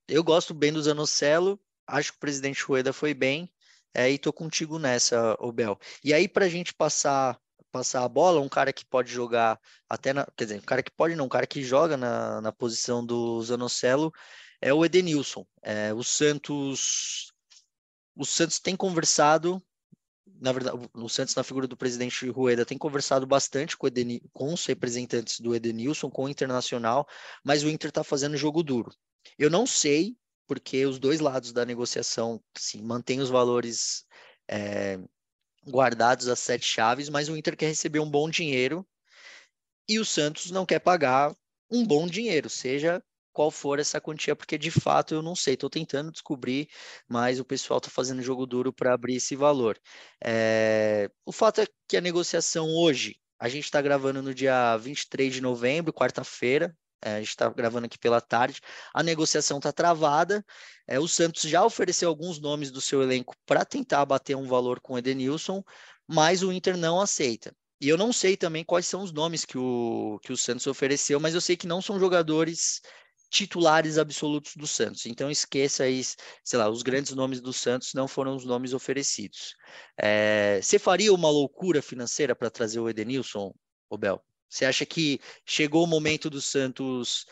[0.07, 3.51] eu gosto bem do Zanocelo, acho que o presidente Rueda foi bem,
[3.95, 5.79] é, e tô contigo nessa, Obel.
[6.05, 7.39] E aí, para a gente passar
[7.73, 9.57] passar a bola, um cara que pode jogar
[9.89, 12.51] até na, quer dizer, um cara que pode não, um cara que joga na, na
[12.51, 14.13] posição do Zanocelo
[14.61, 15.47] é o Edenilson.
[15.63, 17.33] É, o Santos
[18.17, 19.63] o Santos tem conversado
[20.41, 24.53] na verdade, o Santos, na figura do presidente Rueda, tem conversado bastante com, Eden, com
[24.55, 27.07] os representantes do Edenilson, com o Internacional,
[27.45, 28.91] mas o Inter está fazendo jogo duro.
[29.39, 30.17] Eu não sei
[30.51, 32.43] porque os dois lados da negociação
[32.83, 34.05] mantêm os valores
[34.51, 34.99] é,
[35.65, 38.85] guardados às sete chaves, mas o Inter quer receber um bom dinheiro
[39.89, 41.33] e o Santos não quer pagar
[41.71, 43.01] um bom dinheiro, seja
[43.33, 46.69] qual for essa quantia, porque de fato eu não sei, estou tentando descobrir,
[47.09, 49.79] mas o pessoal está fazendo jogo duro para abrir esse valor.
[50.21, 55.33] É, o fato é que a negociação hoje, a gente está gravando no dia 23
[55.33, 58.61] de novembro, quarta-feira, é, a gente está gravando aqui pela tarde.
[58.95, 60.45] A negociação está travada.
[60.87, 64.81] É, o Santos já ofereceu alguns nomes do seu elenco para tentar bater um valor
[64.81, 65.63] com o Edenilson,
[66.07, 67.55] mas o Inter não aceita.
[67.81, 71.19] E eu não sei também quais são os nomes que o, que o Santos ofereceu,
[71.19, 72.83] mas eu sei que não são jogadores
[73.31, 75.07] titulares absolutos do Santos.
[75.07, 76.03] Então esqueça aí,
[76.45, 79.55] sei lá, os grandes nomes do Santos não foram os nomes oferecidos.
[79.97, 83.55] É, você faria uma loucura financeira para trazer o Edenilson,
[83.89, 84.23] Obel?
[84.51, 87.25] Você acha que chegou o momento do Santos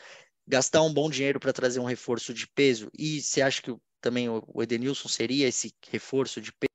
[0.46, 2.88] gastar um bom dinheiro para trazer um reforço de peso?
[2.96, 6.68] E você acha que também o Edenilson seria esse reforço de peso?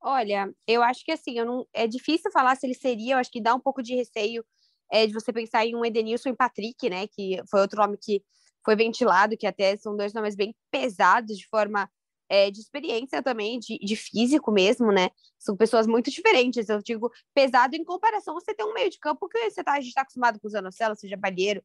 [0.00, 3.40] Olha, eu acho que assim, não, é difícil falar se ele seria, eu acho que
[3.40, 4.44] dá um pouco de receio
[4.90, 7.06] é, de você pensar em um Edenilson e Patrick, né?
[7.08, 8.22] Que foi outro nome que
[8.64, 11.90] foi ventilado, que até são dois nomes bem pesados de forma
[12.28, 15.10] é, de experiência também, de, de físico mesmo, né?
[15.38, 16.68] São pessoas muito diferentes.
[16.68, 19.80] Eu digo pesado em comparação você tem um meio de campo que você tá, a
[19.80, 21.62] gente está acostumado com o Zanocelo, seja Balheiro,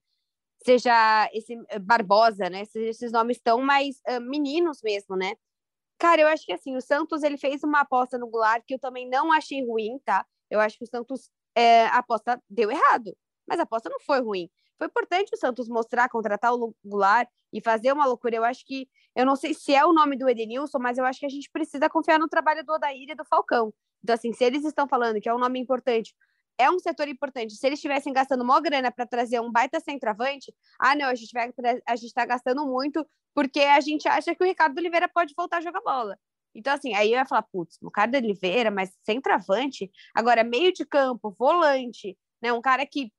[0.64, 2.64] seja esse eh, Barbosa, né?
[2.76, 5.34] Esses nomes tão mais uh, meninos mesmo, né?
[5.98, 8.80] Cara, eu acho que assim, o Santos ele fez uma aposta no Goulart que eu
[8.80, 10.26] também não achei ruim, tá?
[10.50, 13.16] Eu acho que o Santos, é, a aposta deu errado,
[13.48, 14.50] mas a aposta não foi ruim.
[14.82, 18.36] Foi importante o Santos mostrar, contratar o Goulart e fazer uma loucura.
[18.36, 21.20] Eu acho que, eu não sei se é o nome do Edenilson, mas eu acho
[21.20, 23.72] que a gente precisa confiar no trabalho do Odair e do Falcão.
[24.04, 26.16] Então, assim, se eles estão falando que é um nome importante,
[26.58, 27.54] é um setor importante.
[27.54, 31.32] Se eles estivessem gastando maior grana para trazer um baita centroavante, ah, não, a gente
[32.08, 35.82] está gastando muito porque a gente acha que o Ricardo Oliveira pode voltar a jogar
[35.82, 36.18] bola.
[36.56, 41.36] Então, assim, aí eu ia falar, putz, Ricardo Oliveira, mas centroavante, agora meio de campo,
[41.38, 42.52] volante, né?
[42.52, 43.14] Um cara que,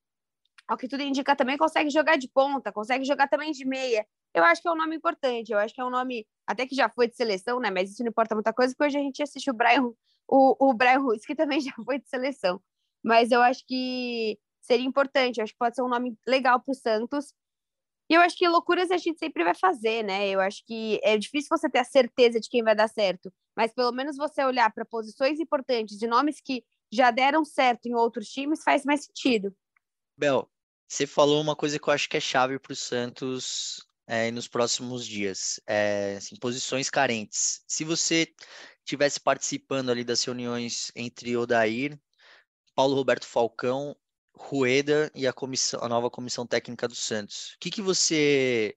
[0.68, 4.07] ao que tudo indica, também consegue jogar de ponta, consegue jogar também de meia.
[4.35, 6.75] Eu acho que é um nome importante, eu acho que é um nome, até que
[6.75, 7.70] já foi de seleção, né?
[7.70, 9.85] Mas isso não importa muita coisa, porque hoje a gente assiste o Brian,
[10.29, 12.61] o, o Brian Ruiz, que também já foi de seleção.
[13.03, 16.72] Mas eu acho que seria importante, eu acho que pode ser um nome legal para
[16.72, 17.35] o Santos.
[18.09, 20.29] E eu acho que loucuras a gente sempre vai fazer, né?
[20.29, 23.72] Eu acho que é difícil você ter a certeza de quem vai dar certo, mas
[23.72, 28.29] pelo menos você olhar para posições importantes de nomes que já deram certo em outros
[28.29, 29.55] times faz mais sentido.
[30.16, 30.48] Bel,
[30.93, 34.47] você falou uma coisa que eu acho que é chave para o Santos é, nos
[34.47, 37.65] próximos dias, é, assim, posições carentes.
[37.67, 38.29] Se você
[38.85, 41.99] tivesse participando ali das reuniões entre Odair
[42.75, 43.97] Paulo Roberto Falcão,
[44.35, 47.55] Rueda e a, comissão, a nova comissão técnica do Santos.
[47.55, 48.77] O que, que você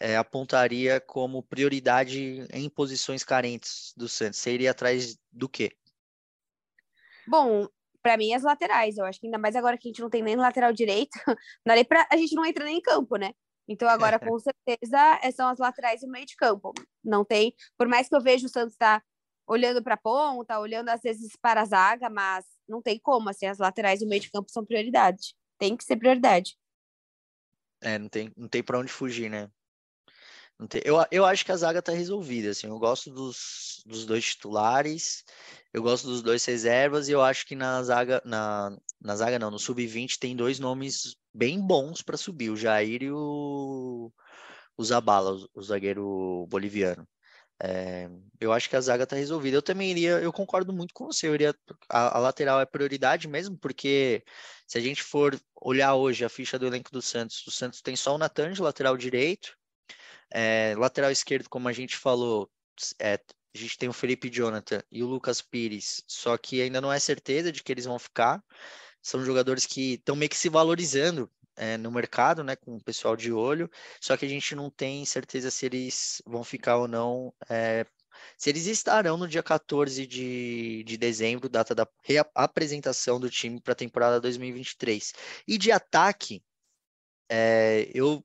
[0.00, 4.46] é, apontaria como prioridade em posições carentes do Santos?
[4.46, 5.76] Iria atrás do quê?
[7.26, 7.68] Bom,
[8.04, 8.98] para mim as laterais.
[8.98, 11.18] Eu acho que ainda mais agora que a gente não tem nem lateral direito,
[11.66, 13.32] não é pra, a gente não entra nem em campo, né?
[13.66, 16.74] Então agora com certeza é, são as laterais e o meio de campo.
[17.02, 19.06] Não tem, por mais que eu veja o Santos estar tá
[19.46, 23.46] olhando para a ponta, olhando às vezes para a zaga, mas não tem como, assim,
[23.46, 25.34] as laterais e o meio de campo são prioridade.
[25.58, 26.58] Tem que ser prioridade.
[27.80, 29.50] É, não tem, não tem para onde fugir, né?
[30.68, 34.24] Tem, eu, eu acho que a zaga tá resolvida, assim, eu gosto dos, dos dois
[34.24, 35.24] titulares,
[35.72, 39.50] eu gosto dos dois reservas e eu acho que na zaga, na, na zaga não,
[39.50, 44.12] no sub-20 tem dois nomes bem bons para subir, o Jair e o,
[44.76, 47.06] o Zabala, o, o zagueiro boliviano.
[47.62, 49.56] É, eu acho que a zaga está resolvida.
[49.56, 51.28] Eu também iria, eu concordo muito com você.
[51.28, 51.54] Eu iria,
[51.88, 54.22] a, a, lateral é prioridade mesmo, porque
[54.66, 57.96] se a gente for olhar hoje a ficha do elenco do Santos, o Santos tem
[57.96, 59.56] só o Natan de lateral direito,
[60.34, 62.50] é, lateral esquerdo, como a gente falou,
[62.98, 66.92] é, a gente tem o Felipe Jonathan e o Lucas Pires, só que ainda não
[66.92, 68.42] é certeza de que eles vão ficar.
[69.00, 73.16] São jogadores que estão meio que se valorizando é, no mercado, né, com o pessoal
[73.16, 73.70] de olho,
[74.00, 77.86] só que a gente não tem certeza se eles vão ficar ou não, é,
[78.36, 83.72] se eles estarão no dia 14 de, de dezembro, data da reapresentação do time para
[83.72, 85.12] a temporada 2023.
[85.46, 86.42] E de ataque,
[87.28, 88.24] é, eu,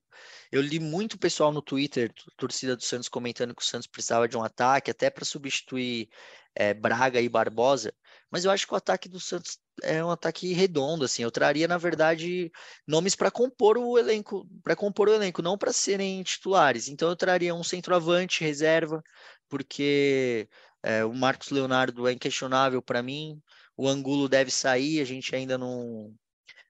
[0.52, 4.38] eu li muito pessoal no Twitter, torcida do Santos, comentando que o Santos precisava de
[4.38, 6.10] um ataque, até para substituir
[6.56, 7.94] é, Braga e Barbosa,
[8.32, 11.24] mas eu acho que o ataque do Santos é um ataque redondo, assim.
[11.24, 12.52] Eu traria, na verdade,
[12.88, 16.88] nomes para compor o elenco, para compor o elenco, não para serem titulares.
[16.90, 19.04] Então eu traria um centroavante reserva,
[19.48, 20.48] porque
[20.84, 23.42] é, o Marcos Leonardo é inquestionável para mim.
[23.76, 26.14] O Angulo deve sair, a gente ainda não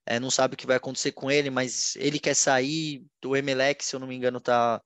[0.09, 3.05] é, não sabe o que vai acontecer com ele, mas ele quer sair.
[3.23, 4.81] O Emelec, se eu não me engano, tá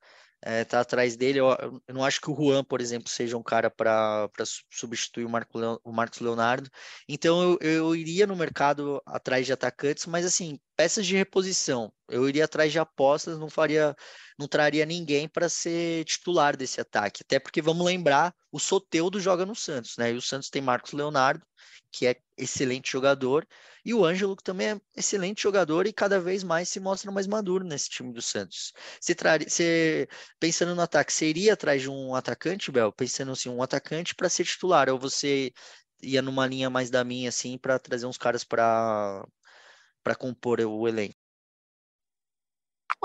[0.45, 1.39] é, tá atrás dele.
[1.39, 1.47] Eu,
[1.87, 4.29] eu, não acho que o Juan, por exemplo, seja um cara para
[4.69, 6.69] substituir o, Marco o Marcos Leonardo.
[7.07, 11.91] Então eu, eu iria no mercado atrás de atacantes, mas assim, peças de reposição.
[12.09, 13.95] Eu iria atrás de apostas, não faria,
[14.37, 17.23] não traria ninguém para ser titular desse ataque.
[17.23, 20.11] Até porque vamos lembrar, o Soteudo joga no Santos, né?
[20.11, 21.45] E o Santos tem Marcos Leonardo,
[21.93, 23.47] que é excelente jogador,
[23.85, 27.27] e o Ângelo, que também é excelente jogador e cada vez mais se mostra mais
[27.27, 28.73] maduro nesse time do Santos.
[28.99, 30.07] Você
[30.39, 32.91] pensando no ataque, você iria atrás de um atacante, Bel?
[32.91, 35.53] Pensando assim, um atacante para ser titular, ou você
[36.01, 39.23] ia numa linha mais da minha, assim, para trazer uns caras para
[40.17, 41.22] compor o elenco?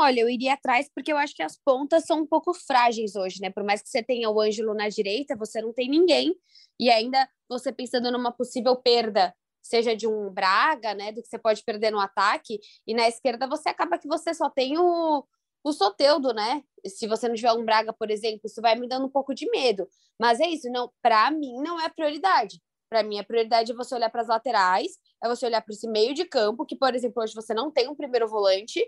[0.01, 3.41] Olha, eu iria atrás porque eu acho que as pontas são um pouco frágeis hoje,
[3.41, 3.51] né?
[3.51, 6.37] Por mais que você tenha o Ângelo na direita, você não tem ninguém.
[6.79, 11.11] E ainda você pensando numa possível perda, seja de um Braga, né?
[11.11, 14.49] Do que você pode perder no ataque, e na esquerda você acaba que você só
[14.49, 15.27] tem o,
[15.65, 16.63] o Soteudo, né?
[16.87, 19.51] Se você não tiver um Braga, por exemplo, isso vai me dando um pouco de
[19.51, 19.89] medo.
[20.17, 22.63] Mas é isso, não, para mim não é prioridade.
[22.89, 25.89] Para mim, a prioridade é você olhar para as laterais, é você olhar para esse
[25.89, 28.81] meio de campo, que, por exemplo, hoje você não tem um primeiro volante,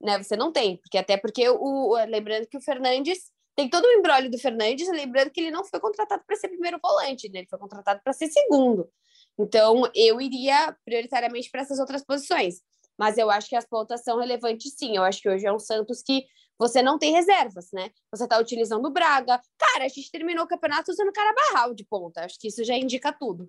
[0.00, 0.22] né?
[0.22, 4.30] Você não tem, porque até porque o, lembrando que o Fernandes tem todo o embrólio
[4.30, 7.40] do Fernandes, lembrando que ele não foi contratado para ser primeiro volante, né?
[7.40, 8.88] Ele foi contratado para ser segundo.
[9.36, 12.60] Então, eu iria prioritariamente para essas outras posições.
[12.96, 14.96] Mas eu acho que as pontas são relevantes sim.
[14.96, 16.24] Eu acho que hoje é um Santos que
[16.58, 17.90] você não tem reservas, né?
[18.12, 19.40] Você tá utilizando o Braga.
[19.56, 22.24] Cara, a gente terminou o campeonato usando o Carabarral de ponta.
[22.24, 23.48] Acho que isso já indica tudo.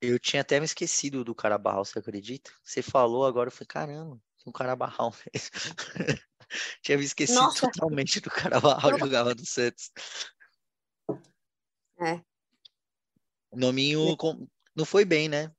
[0.00, 2.52] Eu tinha até me esquecido do Carabarral, você acredita?
[2.62, 5.50] Você falou agora, eu falei, caramba, tem um Carabarral mesmo.
[6.82, 7.70] tinha me esquecido Nossa.
[7.70, 9.90] totalmente do Carabarral jogava no Santos.
[12.00, 12.22] É.
[13.50, 14.16] O nominho
[14.74, 15.52] não foi bem, né?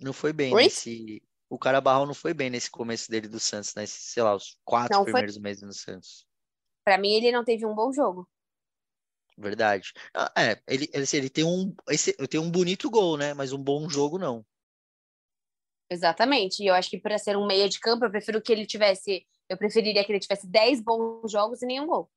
[0.00, 0.64] Não foi bem Oi?
[0.64, 1.22] nesse.
[1.48, 3.86] O Carabarral não foi bem nesse começo dele do Santos, né?
[3.86, 5.42] Sei lá, os quatro não primeiros foi...
[5.42, 6.26] meses no Santos.
[6.84, 8.28] Para mim, ele não teve um bom jogo.
[9.36, 9.92] Verdade.
[10.12, 13.34] Ah, é, ele, ele, ele tem um, esse, tem um bonito gol, né?
[13.34, 14.44] Mas um bom jogo não.
[15.94, 16.62] Exatamente.
[16.62, 19.24] E eu acho que para ser um meia de campo, eu prefiro que ele tivesse.
[19.48, 22.10] Eu preferiria que ele tivesse 10 bons jogos e nenhum gol.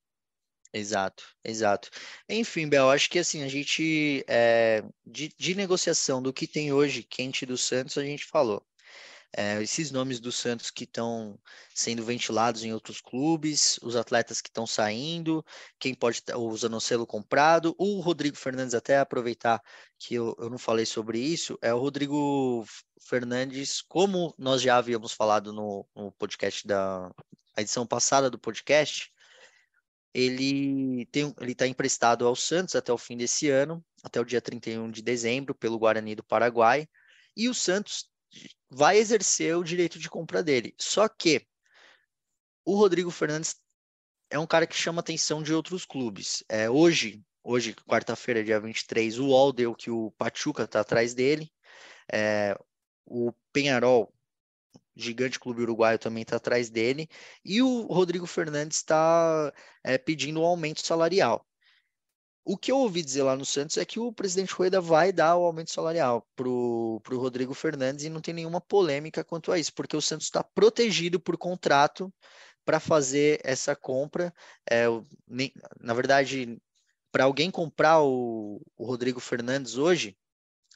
[0.74, 1.90] Exato, exato.
[2.28, 7.04] Enfim, Bel, acho que assim, a gente, é, de, de negociação do que tem hoje
[7.04, 8.66] quente do Santos, a gente falou.
[9.36, 11.38] É, esses nomes do Santos que estão
[11.74, 15.46] sendo ventilados em outros clubes, os atletas que estão saindo,
[15.78, 19.62] quem pode estar usando o selo comprado, o Rodrigo Fernandes, até aproveitar
[20.00, 22.66] que eu, eu não falei sobre isso, é o Rodrigo
[23.02, 27.12] Fernandes, como nós já havíamos falado no, no podcast da
[27.58, 29.12] edição passada do podcast,
[30.14, 34.42] ele tem ele está emprestado ao Santos até o fim desse ano, até o dia
[34.42, 36.88] 31 de dezembro, pelo Guarani do Paraguai,
[37.36, 38.10] e o Santos
[38.70, 40.74] vai exercer o direito de compra dele.
[40.78, 41.46] Só que
[42.66, 43.56] o Rodrigo Fernandes
[44.30, 46.44] é um cara que chama atenção de outros clubes.
[46.50, 51.52] É, hoje, hoje quarta-feira, dia 23, o UOL deu que o Pachuca está atrás dele.
[52.12, 52.58] É,
[53.06, 54.14] o Penharol
[54.98, 57.08] gigante clube uruguaio também está atrás dele,
[57.46, 61.46] e o Rodrigo Fernandes está é, pedindo um aumento salarial.
[62.50, 65.36] O que eu ouvi dizer lá no Santos é que o presidente Rueda vai dar
[65.36, 69.74] o aumento salarial para o Rodrigo Fernandes e não tem nenhuma polêmica quanto a isso,
[69.74, 72.10] porque o Santos está protegido por contrato
[72.64, 74.34] para fazer essa compra.
[74.72, 74.86] É,
[75.28, 76.58] nem, na verdade,
[77.12, 80.16] para alguém comprar o, o Rodrigo Fernandes hoje,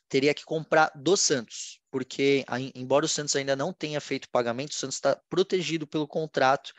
[0.10, 2.43] teria que comprar do Santos, porque
[2.75, 6.73] embora o Santos ainda não tenha feito pagamento, o Santos está protegido pelo contrato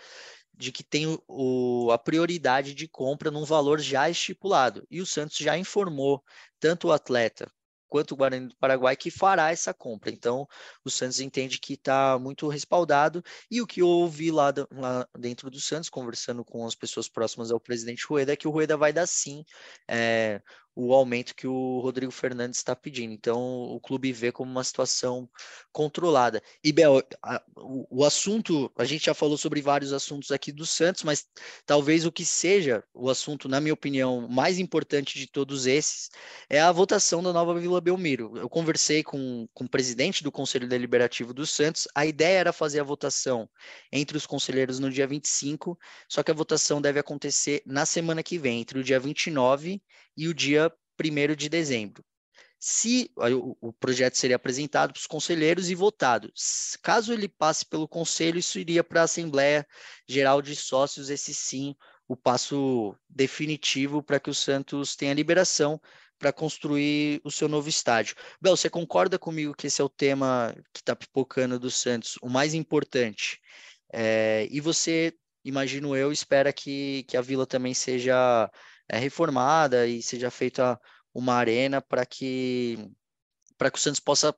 [0.62, 4.86] de que tem o, a prioridade de compra num valor já estipulado.
[4.90, 6.22] E o Santos já informou
[6.60, 7.50] tanto o atleta
[7.92, 10.10] quanto o Guarani do Paraguai que fará essa compra.
[10.10, 10.48] Então,
[10.82, 13.22] o Santos entende que está muito respaldado.
[13.50, 17.50] E o que eu ouvi lá, lá, dentro do Santos, conversando com as pessoas próximas
[17.50, 19.44] ao presidente Rueda, é que o Rueda vai dar sim
[19.86, 20.40] é,
[20.74, 23.12] o aumento que o Rodrigo Fernandes está pedindo.
[23.12, 25.28] Então, o clube vê como uma situação
[25.70, 26.42] controlada.
[26.64, 30.64] E, Bel, a, o, o, assunto, a gente já falou sobre vários assuntos aqui do
[30.64, 31.26] Santos, mas
[31.66, 36.10] talvez o que seja o assunto, na minha opinião, mais importante de todos esses
[36.48, 38.36] é a votação da nova Vila Belmiro.
[38.36, 42.80] Eu conversei com, com o presidente do Conselho Deliberativo do Santos, a ideia era fazer
[42.80, 43.48] a votação
[43.90, 48.38] entre os conselheiros no dia 25, só que a votação deve acontecer na semana que
[48.38, 49.82] vem, entre o dia 29
[50.16, 50.61] e o dia
[51.02, 52.04] 1 de dezembro.
[52.58, 53.10] Se
[53.60, 56.32] o, projeto seria apresentado para os conselheiros e votado.
[56.80, 59.66] Caso ele passe pelo conselho, isso iria para a Assembleia
[60.08, 61.74] Geral de Sócios, esse sim,
[62.06, 65.80] o passo definitivo para que o Santos tenha liberação
[66.22, 68.14] para construir o seu novo estádio.
[68.40, 72.28] Bel, você concorda comigo que esse é o tema que está pipocando do Santos, o
[72.28, 73.40] mais importante?
[73.92, 75.12] É, e você,
[75.44, 78.48] imagino eu, espera que, que a Vila também seja
[78.92, 80.78] é, reformada e seja feita
[81.14, 82.78] uma arena para que
[83.56, 84.34] para que o Santos possa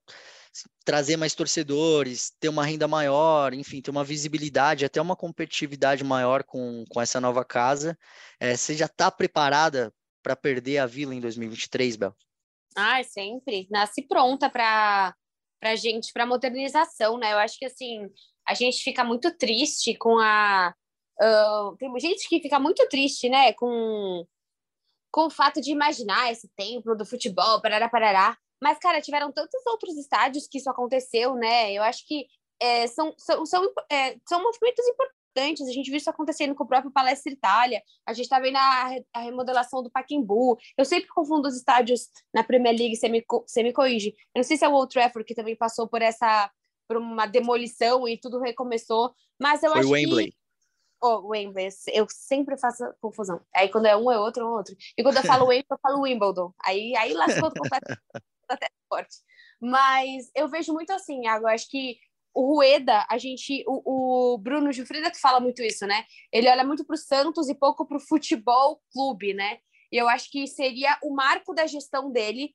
[0.85, 6.45] trazer mais torcedores, ter uma renda maior, enfim, ter uma visibilidade, até uma competitividade maior
[6.45, 7.99] com, com essa nova casa.
[8.39, 12.15] É, você já está preparada para perder a Vila em 2023, Bel?
[12.77, 13.67] Ah, sempre.
[13.71, 15.15] Nasce pronta para
[15.59, 17.33] para gente, para modernização, né?
[17.33, 18.11] Eu acho que assim
[18.47, 20.75] a gente fica muito triste com a
[21.21, 23.55] uh, tem gente que fica muito triste, né?
[23.55, 24.27] Com
[25.15, 28.37] com o fato de imaginar esse templo do futebol, parará, parará.
[28.61, 31.73] Mas, cara, tiveram tantos outros estádios que isso aconteceu, né?
[31.73, 32.27] Eu acho que
[32.61, 35.69] é, são, são, são, é, são movimentos importantes.
[35.69, 37.81] A gente viu isso acontecendo com o próprio Palestra Itália.
[38.05, 40.59] A gente está vendo a, a, remodelação do Paquimbu.
[40.77, 44.09] Eu sempre confundo os estádios na Premier League, você me, você me corrige.
[44.35, 46.51] Eu não sei se é o Old Trafford que também passou por essa
[46.89, 50.33] por uma demolição e tudo recomeçou, mas eu Foi acho Wembley.
[50.33, 50.37] que
[51.05, 53.41] oh, Wembley, eu sempre faço confusão.
[53.55, 54.75] Aí quando é um é outro, é outro.
[54.97, 56.53] E quando eu falo Wembley, eu falo Wimbledon.
[56.65, 58.01] Aí, aí lascou completamente
[58.49, 59.17] até forte.
[59.61, 61.99] Mas eu vejo muito assim, eu acho que
[62.35, 66.05] o Rueda, a gente, o, o Bruno Gilfrida que fala muito isso, né?
[66.33, 69.59] Ele olha muito para o Santos e pouco para o futebol clube, né?
[69.93, 72.53] E eu acho que seria o marco da gestão dele.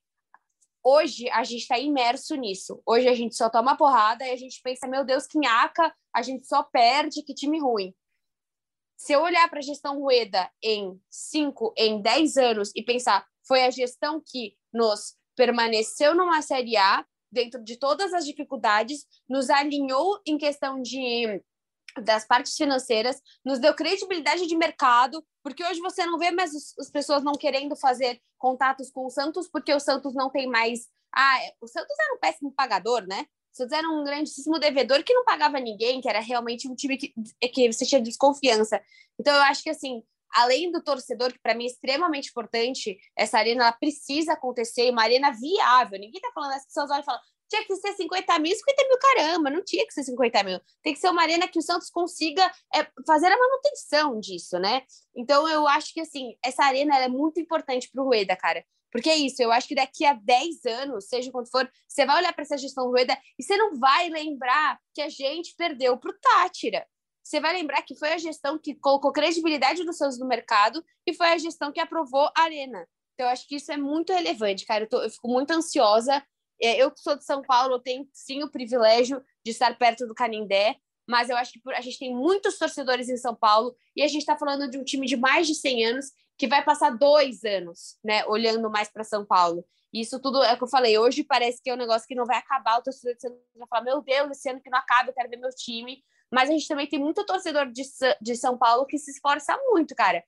[0.83, 2.81] Hoje a gente está imerso nisso.
[2.85, 6.21] Hoje a gente só toma porrada e a gente pensa, meu Deus, que nhaca, a
[6.21, 7.93] gente só perde, que time ruim.
[8.99, 13.63] Se eu olhar para a gestão Rueda em 5, em 10 anos e pensar, foi
[13.63, 20.19] a gestão que nos permaneceu numa Série A, dentro de todas as dificuldades, nos alinhou
[20.25, 21.41] em questão de
[22.03, 26.89] das partes financeiras, nos deu credibilidade de mercado, porque hoje você não vê mais as
[26.91, 30.87] pessoas não querendo fazer contatos com o Santos, porque o Santos não tem mais.
[31.15, 33.25] Ah, o Santos era um péssimo pagador, né?
[33.51, 37.13] Santos era um grandíssimo devedor que não pagava ninguém, que era realmente um time que,
[37.49, 38.81] que você tinha desconfiança.
[39.19, 43.37] Então, eu acho que, assim, além do torcedor, que para mim é extremamente importante, essa
[43.37, 45.99] arena ela precisa acontecer, uma arena viável.
[45.99, 48.97] Ninguém tá falando, as pessoas olham e falam, tinha que ser 50 mil, 50 mil,
[48.99, 50.59] caramba, não tinha que ser 50 mil.
[50.83, 54.83] Tem que ser uma arena que o Santos consiga é, fazer a manutenção disso, né?
[55.15, 58.63] Então, eu acho que, assim, essa arena é muito importante para o Rueda, cara.
[58.91, 62.17] Porque é isso, eu acho que daqui a 10 anos, seja quanto for, você vai
[62.17, 66.11] olhar para essa gestão Rueda e você não vai lembrar que a gente perdeu para
[66.11, 66.85] o Tátira.
[67.23, 71.13] Você vai lembrar que foi a gestão que colocou credibilidade dos Santos no mercado e
[71.13, 72.87] foi a gestão que aprovou a Arena.
[73.13, 74.85] Então, eu acho que isso é muito relevante, cara.
[74.85, 76.23] Eu, tô, eu fico muito ansiosa
[76.61, 80.13] é, eu que sou de São Paulo, tenho sim o privilégio de estar perto do
[80.13, 80.75] Canindé,
[81.07, 84.21] mas eu acho que a gente tem muitos torcedores em São Paulo e a gente
[84.21, 86.05] está falando de um time de mais de 100 anos
[86.39, 89.63] que vai passar dois anos, né, olhando mais para São Paulo.
[89.93, 90.97] E isso tudo é o que eu falei.
[90.97, 92.79] Hoje parece que é um negócio que não vai acabar.
[92.79, 95.37] O torcedor de Santos vai Meu Deus, esse ano que não acaba, eu quero ver
[95.37, 96.01] meu time.
[96.31, 97.83] Mas a gente também tem muito torcedor de,
[98.21, 100.23] de São Paulo que se esforça muito, cara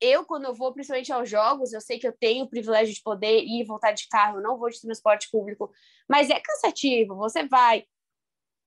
[0.00, 3.02] eu, quando eu vou principalmente aos jogos, eu sei que eu tenho o privilégio de
[3.02, 5.70] poder ir e voltar de carro, eu não vou de transporte público,
[6.08, 7.84] mas é cansativo, você vai,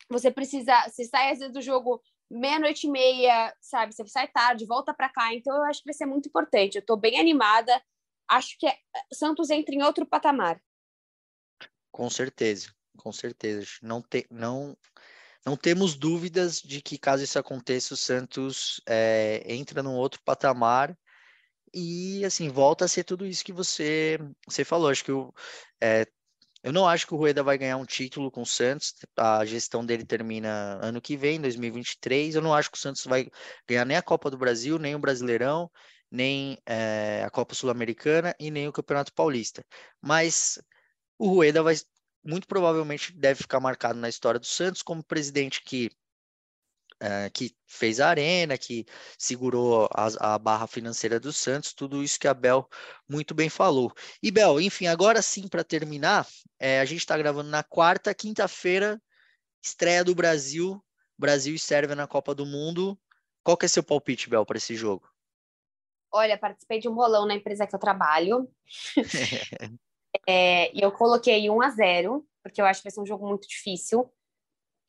[0.09, 4.65] você precisa, você sai às vezes do jogo meia-noite e meia, sabe, você sai tarde,
[4.65, 7.81] volta para cá, então eu acho que vai ser muito importante, eu estou bem animada,
[8.27, 8.77] acho que é,
[9.13, 10.61] Santos entra em outro patamar.
[11.91, 14.77] Com certeza, com certeza, não, te, não,
[15.45, 20.97] não temos dúvidas de que caso isso aconteça, o Santos é, entra num outro patamar.
[21.73, 24.17] E assim, volta a ser tudo isso que você,
[24.47, 24.89] você falou.
[24.89, 25.33] Acho que eu,
[25.81, 26.07] é,
[26.63, 28.93] eu não acho que o Rueda vai ganhar um título com o Santos.
[29.15, 32.35] A gestão dele termina ano que vem, 2023.
[32.35, 33.29] Eu não acho que o Santos vai
[33.67, 35.69] ganhar nem a Copa do Brasil, nem o Brasileirão,
[36.11, 39.63] nem é, a Copa Sul-Americana e nem o Campeonato Paulista.
[40.01, 40.59] Mas
[41.17, 41.75] o Rueda vai
[42.23, 45.89] muito provavelmente deve ficar marcado na história do Santos como presidente que
[46.99, 48.85] é, que fez a arena, que
[49.17, 52.67] segurou a, a, barra financeira do Santos, tudo isso que a Bel
[53.07, 53.91] muito bem falou.
[54.21, 56.27] E Bel, enfim, agora sim, para terminar,
[56.59, 59.01] é, a gente está gravando na quarta, quinta-feira,
[59.61, 60.83] estreia do Brasil,
[61.17, 62.97] Brasil e Sérvia na Copa do Mundo.
[63.43, 65.09] Qual que é seu palpite, Bel, para esse jogo?
[66.11, 68.49] Olha, participei de um rolão na empresa que eu trabalho.
[70.27, 73.27] é, e eu coloquei 1 a 0 porque eu acho que vai ser um jogo
[73.27, 74.09] muito difícil.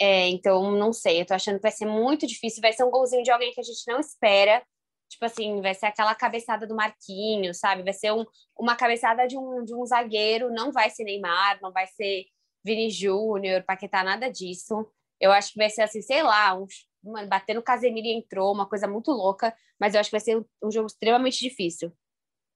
[0.01, 2.62] É, então, não sei, eu tô achando que vai ser muito difícil.
[2.62, 4.64] Vai ser um golzinho de alguém que a gente não espera.
[5.09, 7.82] Tipo assim, vai ser aquela cabeçada do Marquinhos, sabe?
[7.82, 8.24] Vai ser um,
[8.57, 10.51] uma cabeçada de um, de um zagueiro.
[10.53, 12.26] Não vai ser Neymar, não vai ser
[12.64, 14.86] Vini Júnior, Paquetá, nada disso.
[15.20, 16.66] Eu acho que vai ser assim, sei lá, um,
[17.03, 19.57] mano, batendo Casemiro e entrou, uma coisa muito louca.
[19.80, 21.92] Mas eu acho que vai ser um, um jogo extremamente difícil.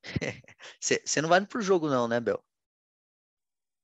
[0.80, 2.42] Você não vai pro jogo, não, né, Bel?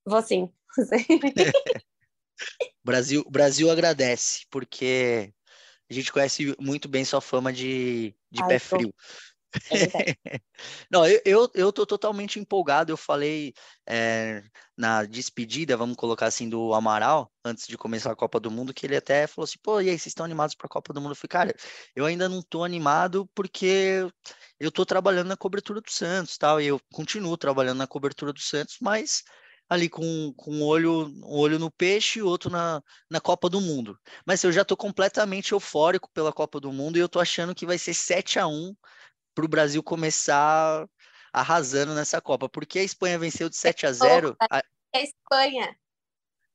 [0.07, 0.53] Vou sim.
[2.85, 5.33] Brasil, Brasil agradece, porque
[5.91, 8.89] a gente conhece muito bem sua fama de, de Ai, pé frio.
[8.89, 9.29] É
[10.91, 12.93] Não, eu, eu, eu tô totalmente empolgado.
[12.93, 13.55] Eu falei
[13.87, 14.43] é,
[14.77, 18.87] na despedida, vamos colocar assim, do Amaral, antes de começar a Copa do Mundo, que
[18.87, 21.13] ele até falou assim: pô, e aí, vocês estão animados para a Copa do Mundo?
[21.13, 21.55] Eu falei, cara,
[21.95, 24.07] eu ainda não tô animado porque
[24.61, 28.41] eu tô trabalhando na cobertura do Santos, tal, e eu continuo trabalhando na cobertura do
[28.41, 29.25] Santos, mas
[29.69, 33.61] ali com, com um, olho, um olho no peixe e outro na, na Copa do
[33.61, 33.99] Mundo.
[34.25, 37.67] Mas eu já estou completamente eufórico pela Copa do Mundo e eu estou achando que
[37.67, 38.75] vai ser 7 a 1
[39.35, 40.89] para o Brasil começar
[41.33, 44.37] arrasando nessa Copa, porque a Espanha venceu de 7 a 0.
[44.51, 44.63] A...
[44.95, 45.77] É Espanha.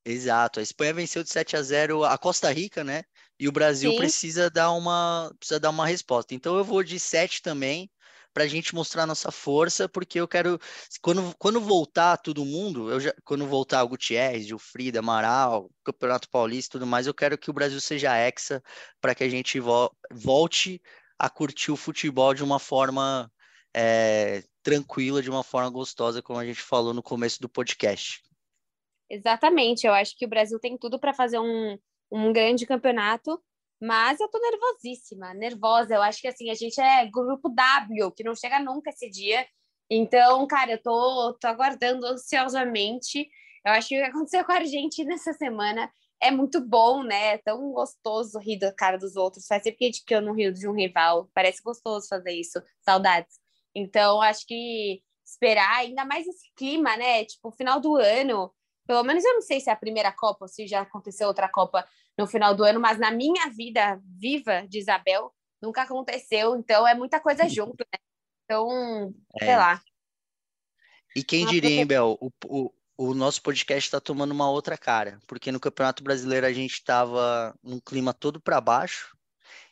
[0.05, 3.03] Exato, a Espanha venceu de 7 a 0 a Costa Rica, né?
[3.39, 3.97] E o Brasil Sim.
[3.97, 6.34] precisa dar uma precisa dar uma resposta.
[6.34, 7.89] Então eu vou de 7 também
[8.34, 10.59] para a gente mostrar nossa força, porque eu quero.
[11.01, 16.29] Quando, quando voltar todo mundo, eu já, quando voltar o Gutierrez, o Frida, Amaral, Campeonato
[16.29, 18.61] Paulista e tudo mais, eu quero que o Brasil seja hexa
[18.99, 20.81] para que a gente vo volte
[21.17, 23.31] a curtir o futebol de uma forma
[23.73, 28.21] é, tranquila, de uma forma gostosa, como a gente falou no começo do podcast.
[29.09, 31.77] Exatamente, eu acho que o Brasil tem tudo para fazer um,
[32.11, 33.39] um grande campeonato
[33.82, 35.95] mas eu tô nervosíssima, nervosa.
[35.95, 39.45] Eu acho que assim, a gente é grupo W, que não chega nunca esse dia.
[39.89, 43.30] Então, cara, eu tô, tô aguardando ansiosamente.
[43.65, 47.34] Eu acho que o que aconteceu com a Argentina essa semana é muito bom, né?
[47.34, 49.45] É tão gostoso rir da cara dos outros.
[49.45, 51.30] Faz sempre que eu não rio de um rival.
[51.34, 52.61] Parece gostoso fazer isso.
[52.82, 53.38] Saudades.
[53.76, 57.26] Então, acho que esperar, ainda mais esse clima, né?
[57.26, 58.53] Tipo, final do ano.
[58.88, 61.49] Pelo menos eu não sei se é a primeira Copa ou se já aconteceu outra
[61.49, 61.86] Copa
[62.18, 66.55] no final do ano, mas na minha vida viva de Isabel, nunca aconteceu.
[66.55, 67.99] Então, é muita coisa junto, né?
[68.45, 69.45] Então, é.
[69.45, 69.82] sei lá.
[71.16, 72.18] E quem diria, hein, Bel?
[72.20, 76.53] O, o, o nosso podcast está tomando uma outra cara, porque no Campeonato Brasileiro a
[76.53, 79.16] gente estava num clima todo para baixo,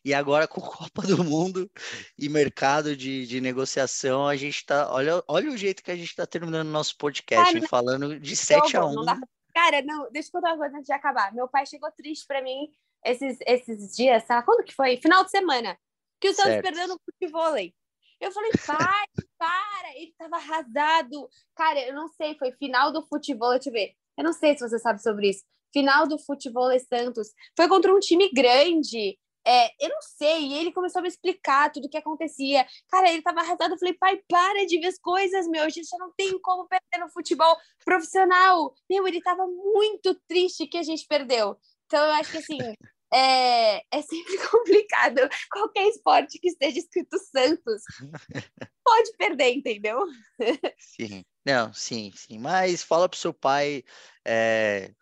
[0.03, 1.69] e agora com Copa do Mundo
[2.17, 4.91] e mercado de, de negociação, a gente está.
[4.91, 8.35] Olha, olha o jeito que a gente está terminando o nosso podcast, cara, falando de
[8.35, 9.19] 7 a 1 dá...
[9.53, 11.33] Cara, não, deixa eu contar uma coisa antes de acabar.
[11.33, 12.71] Meu pai chegou triste para mim
[13.03, 14.45] esses, esses dias, sabe?
[14.45, 14.97] Quando que foi?
[14.97, 15.77] Final de semana.
[16.19, 17.55] Que o Santos perdeu no futebol.
[18.19, 19.05] Eu falei, pai,
[19.37, 21.27] para, ele tava arrasado.
[21.55, 23.93] Cara, eu não sei, foi final do futebol, deixa eu ver.
[24.17, 25.43] Eu não sei se você sabe sobre isso.
[25.73, 27.29] Final do futebol Santos.
[27.55, 29.17] Foi contra um time grande.
[29.45, 32.65] É, eu não sei, e ele começou a me explicar tudo o que acontecia.
[32.89, 33.73] Cara, ele tava arrasado.
[33.73, 35.63] Eu falei, pai, para de ver as coisas, meu.
[35.63, 38.73] A gente já não tem como perder no futebol profissional.
[38.89, 41.57] Meu, ele tava muito triste que a gente perdeu.
[41.85, 42.57] Então, eu acho que assim,
[43.13, 45.21] é, é sempre complicado.
[45.51, 47.81] Qualquer esporte que esteja escrito Santos
[48.83, 49.99] pode perder, entendeu?
[50.77, 52.39] Sim, não, sim, sim.
[52.39, 53.83] Mas fala pro seu pai
[54.25, 54.93] é,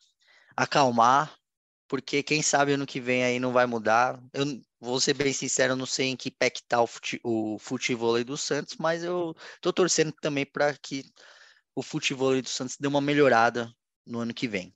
[0.56, 1.39] acalmar,
[1.90, 4.22] porque quem sabe ano que vem aí não vai mudar.
[4.32, 4.46] Eu
[4.80, 8.24] vou ser bem sincero, não sei em que pé que tá o, fute, o futebol
[8.24, 11.04] do Santos, mas eu tô torcendo também para que
[11.76, 13.74] o futebol do Santos dê uma melhorada
[14.06, 14.74] no ano que vem.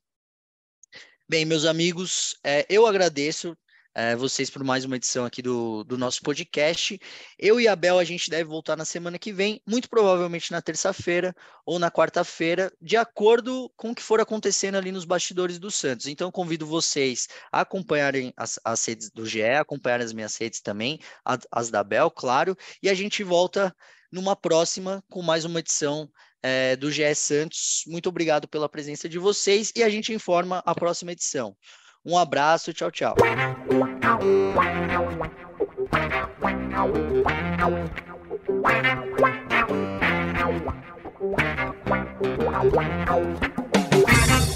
[1.30, 3.55] Bem, meus amigos, é, eu agradeço
[3.96, 7.00] é, vocês por mais uma edição aqui do, do nosso podcast.
[7.38, 10.62] Eu e a Bel, a gente deve voltar na semana que vem, muito provavelmente na
[10.62, 11.36] terça-feira
[11.66, 16.08] ou na quarta-feira, de acordo com o que for acontecendo ali nos bastidores do Santos.
[16.08, 21.00] Então, convido vocês a acompanharem as, as redes do GE, acompanharem as minhas redes também,
[21.24, 23.76] as, as da Bel, claro, e a gente volta
[24.12, 26.10] numa próxima com mais uma edição
[26.41, 27.84] é, do GE Santos.
[27.88, 31.56] Muito obrigado pela presença de vocês e a gente informa a próxima edição.
[32.06, 33.16] Um abraço e tchau, tchau.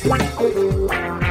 [0.07, 1.26] Wow.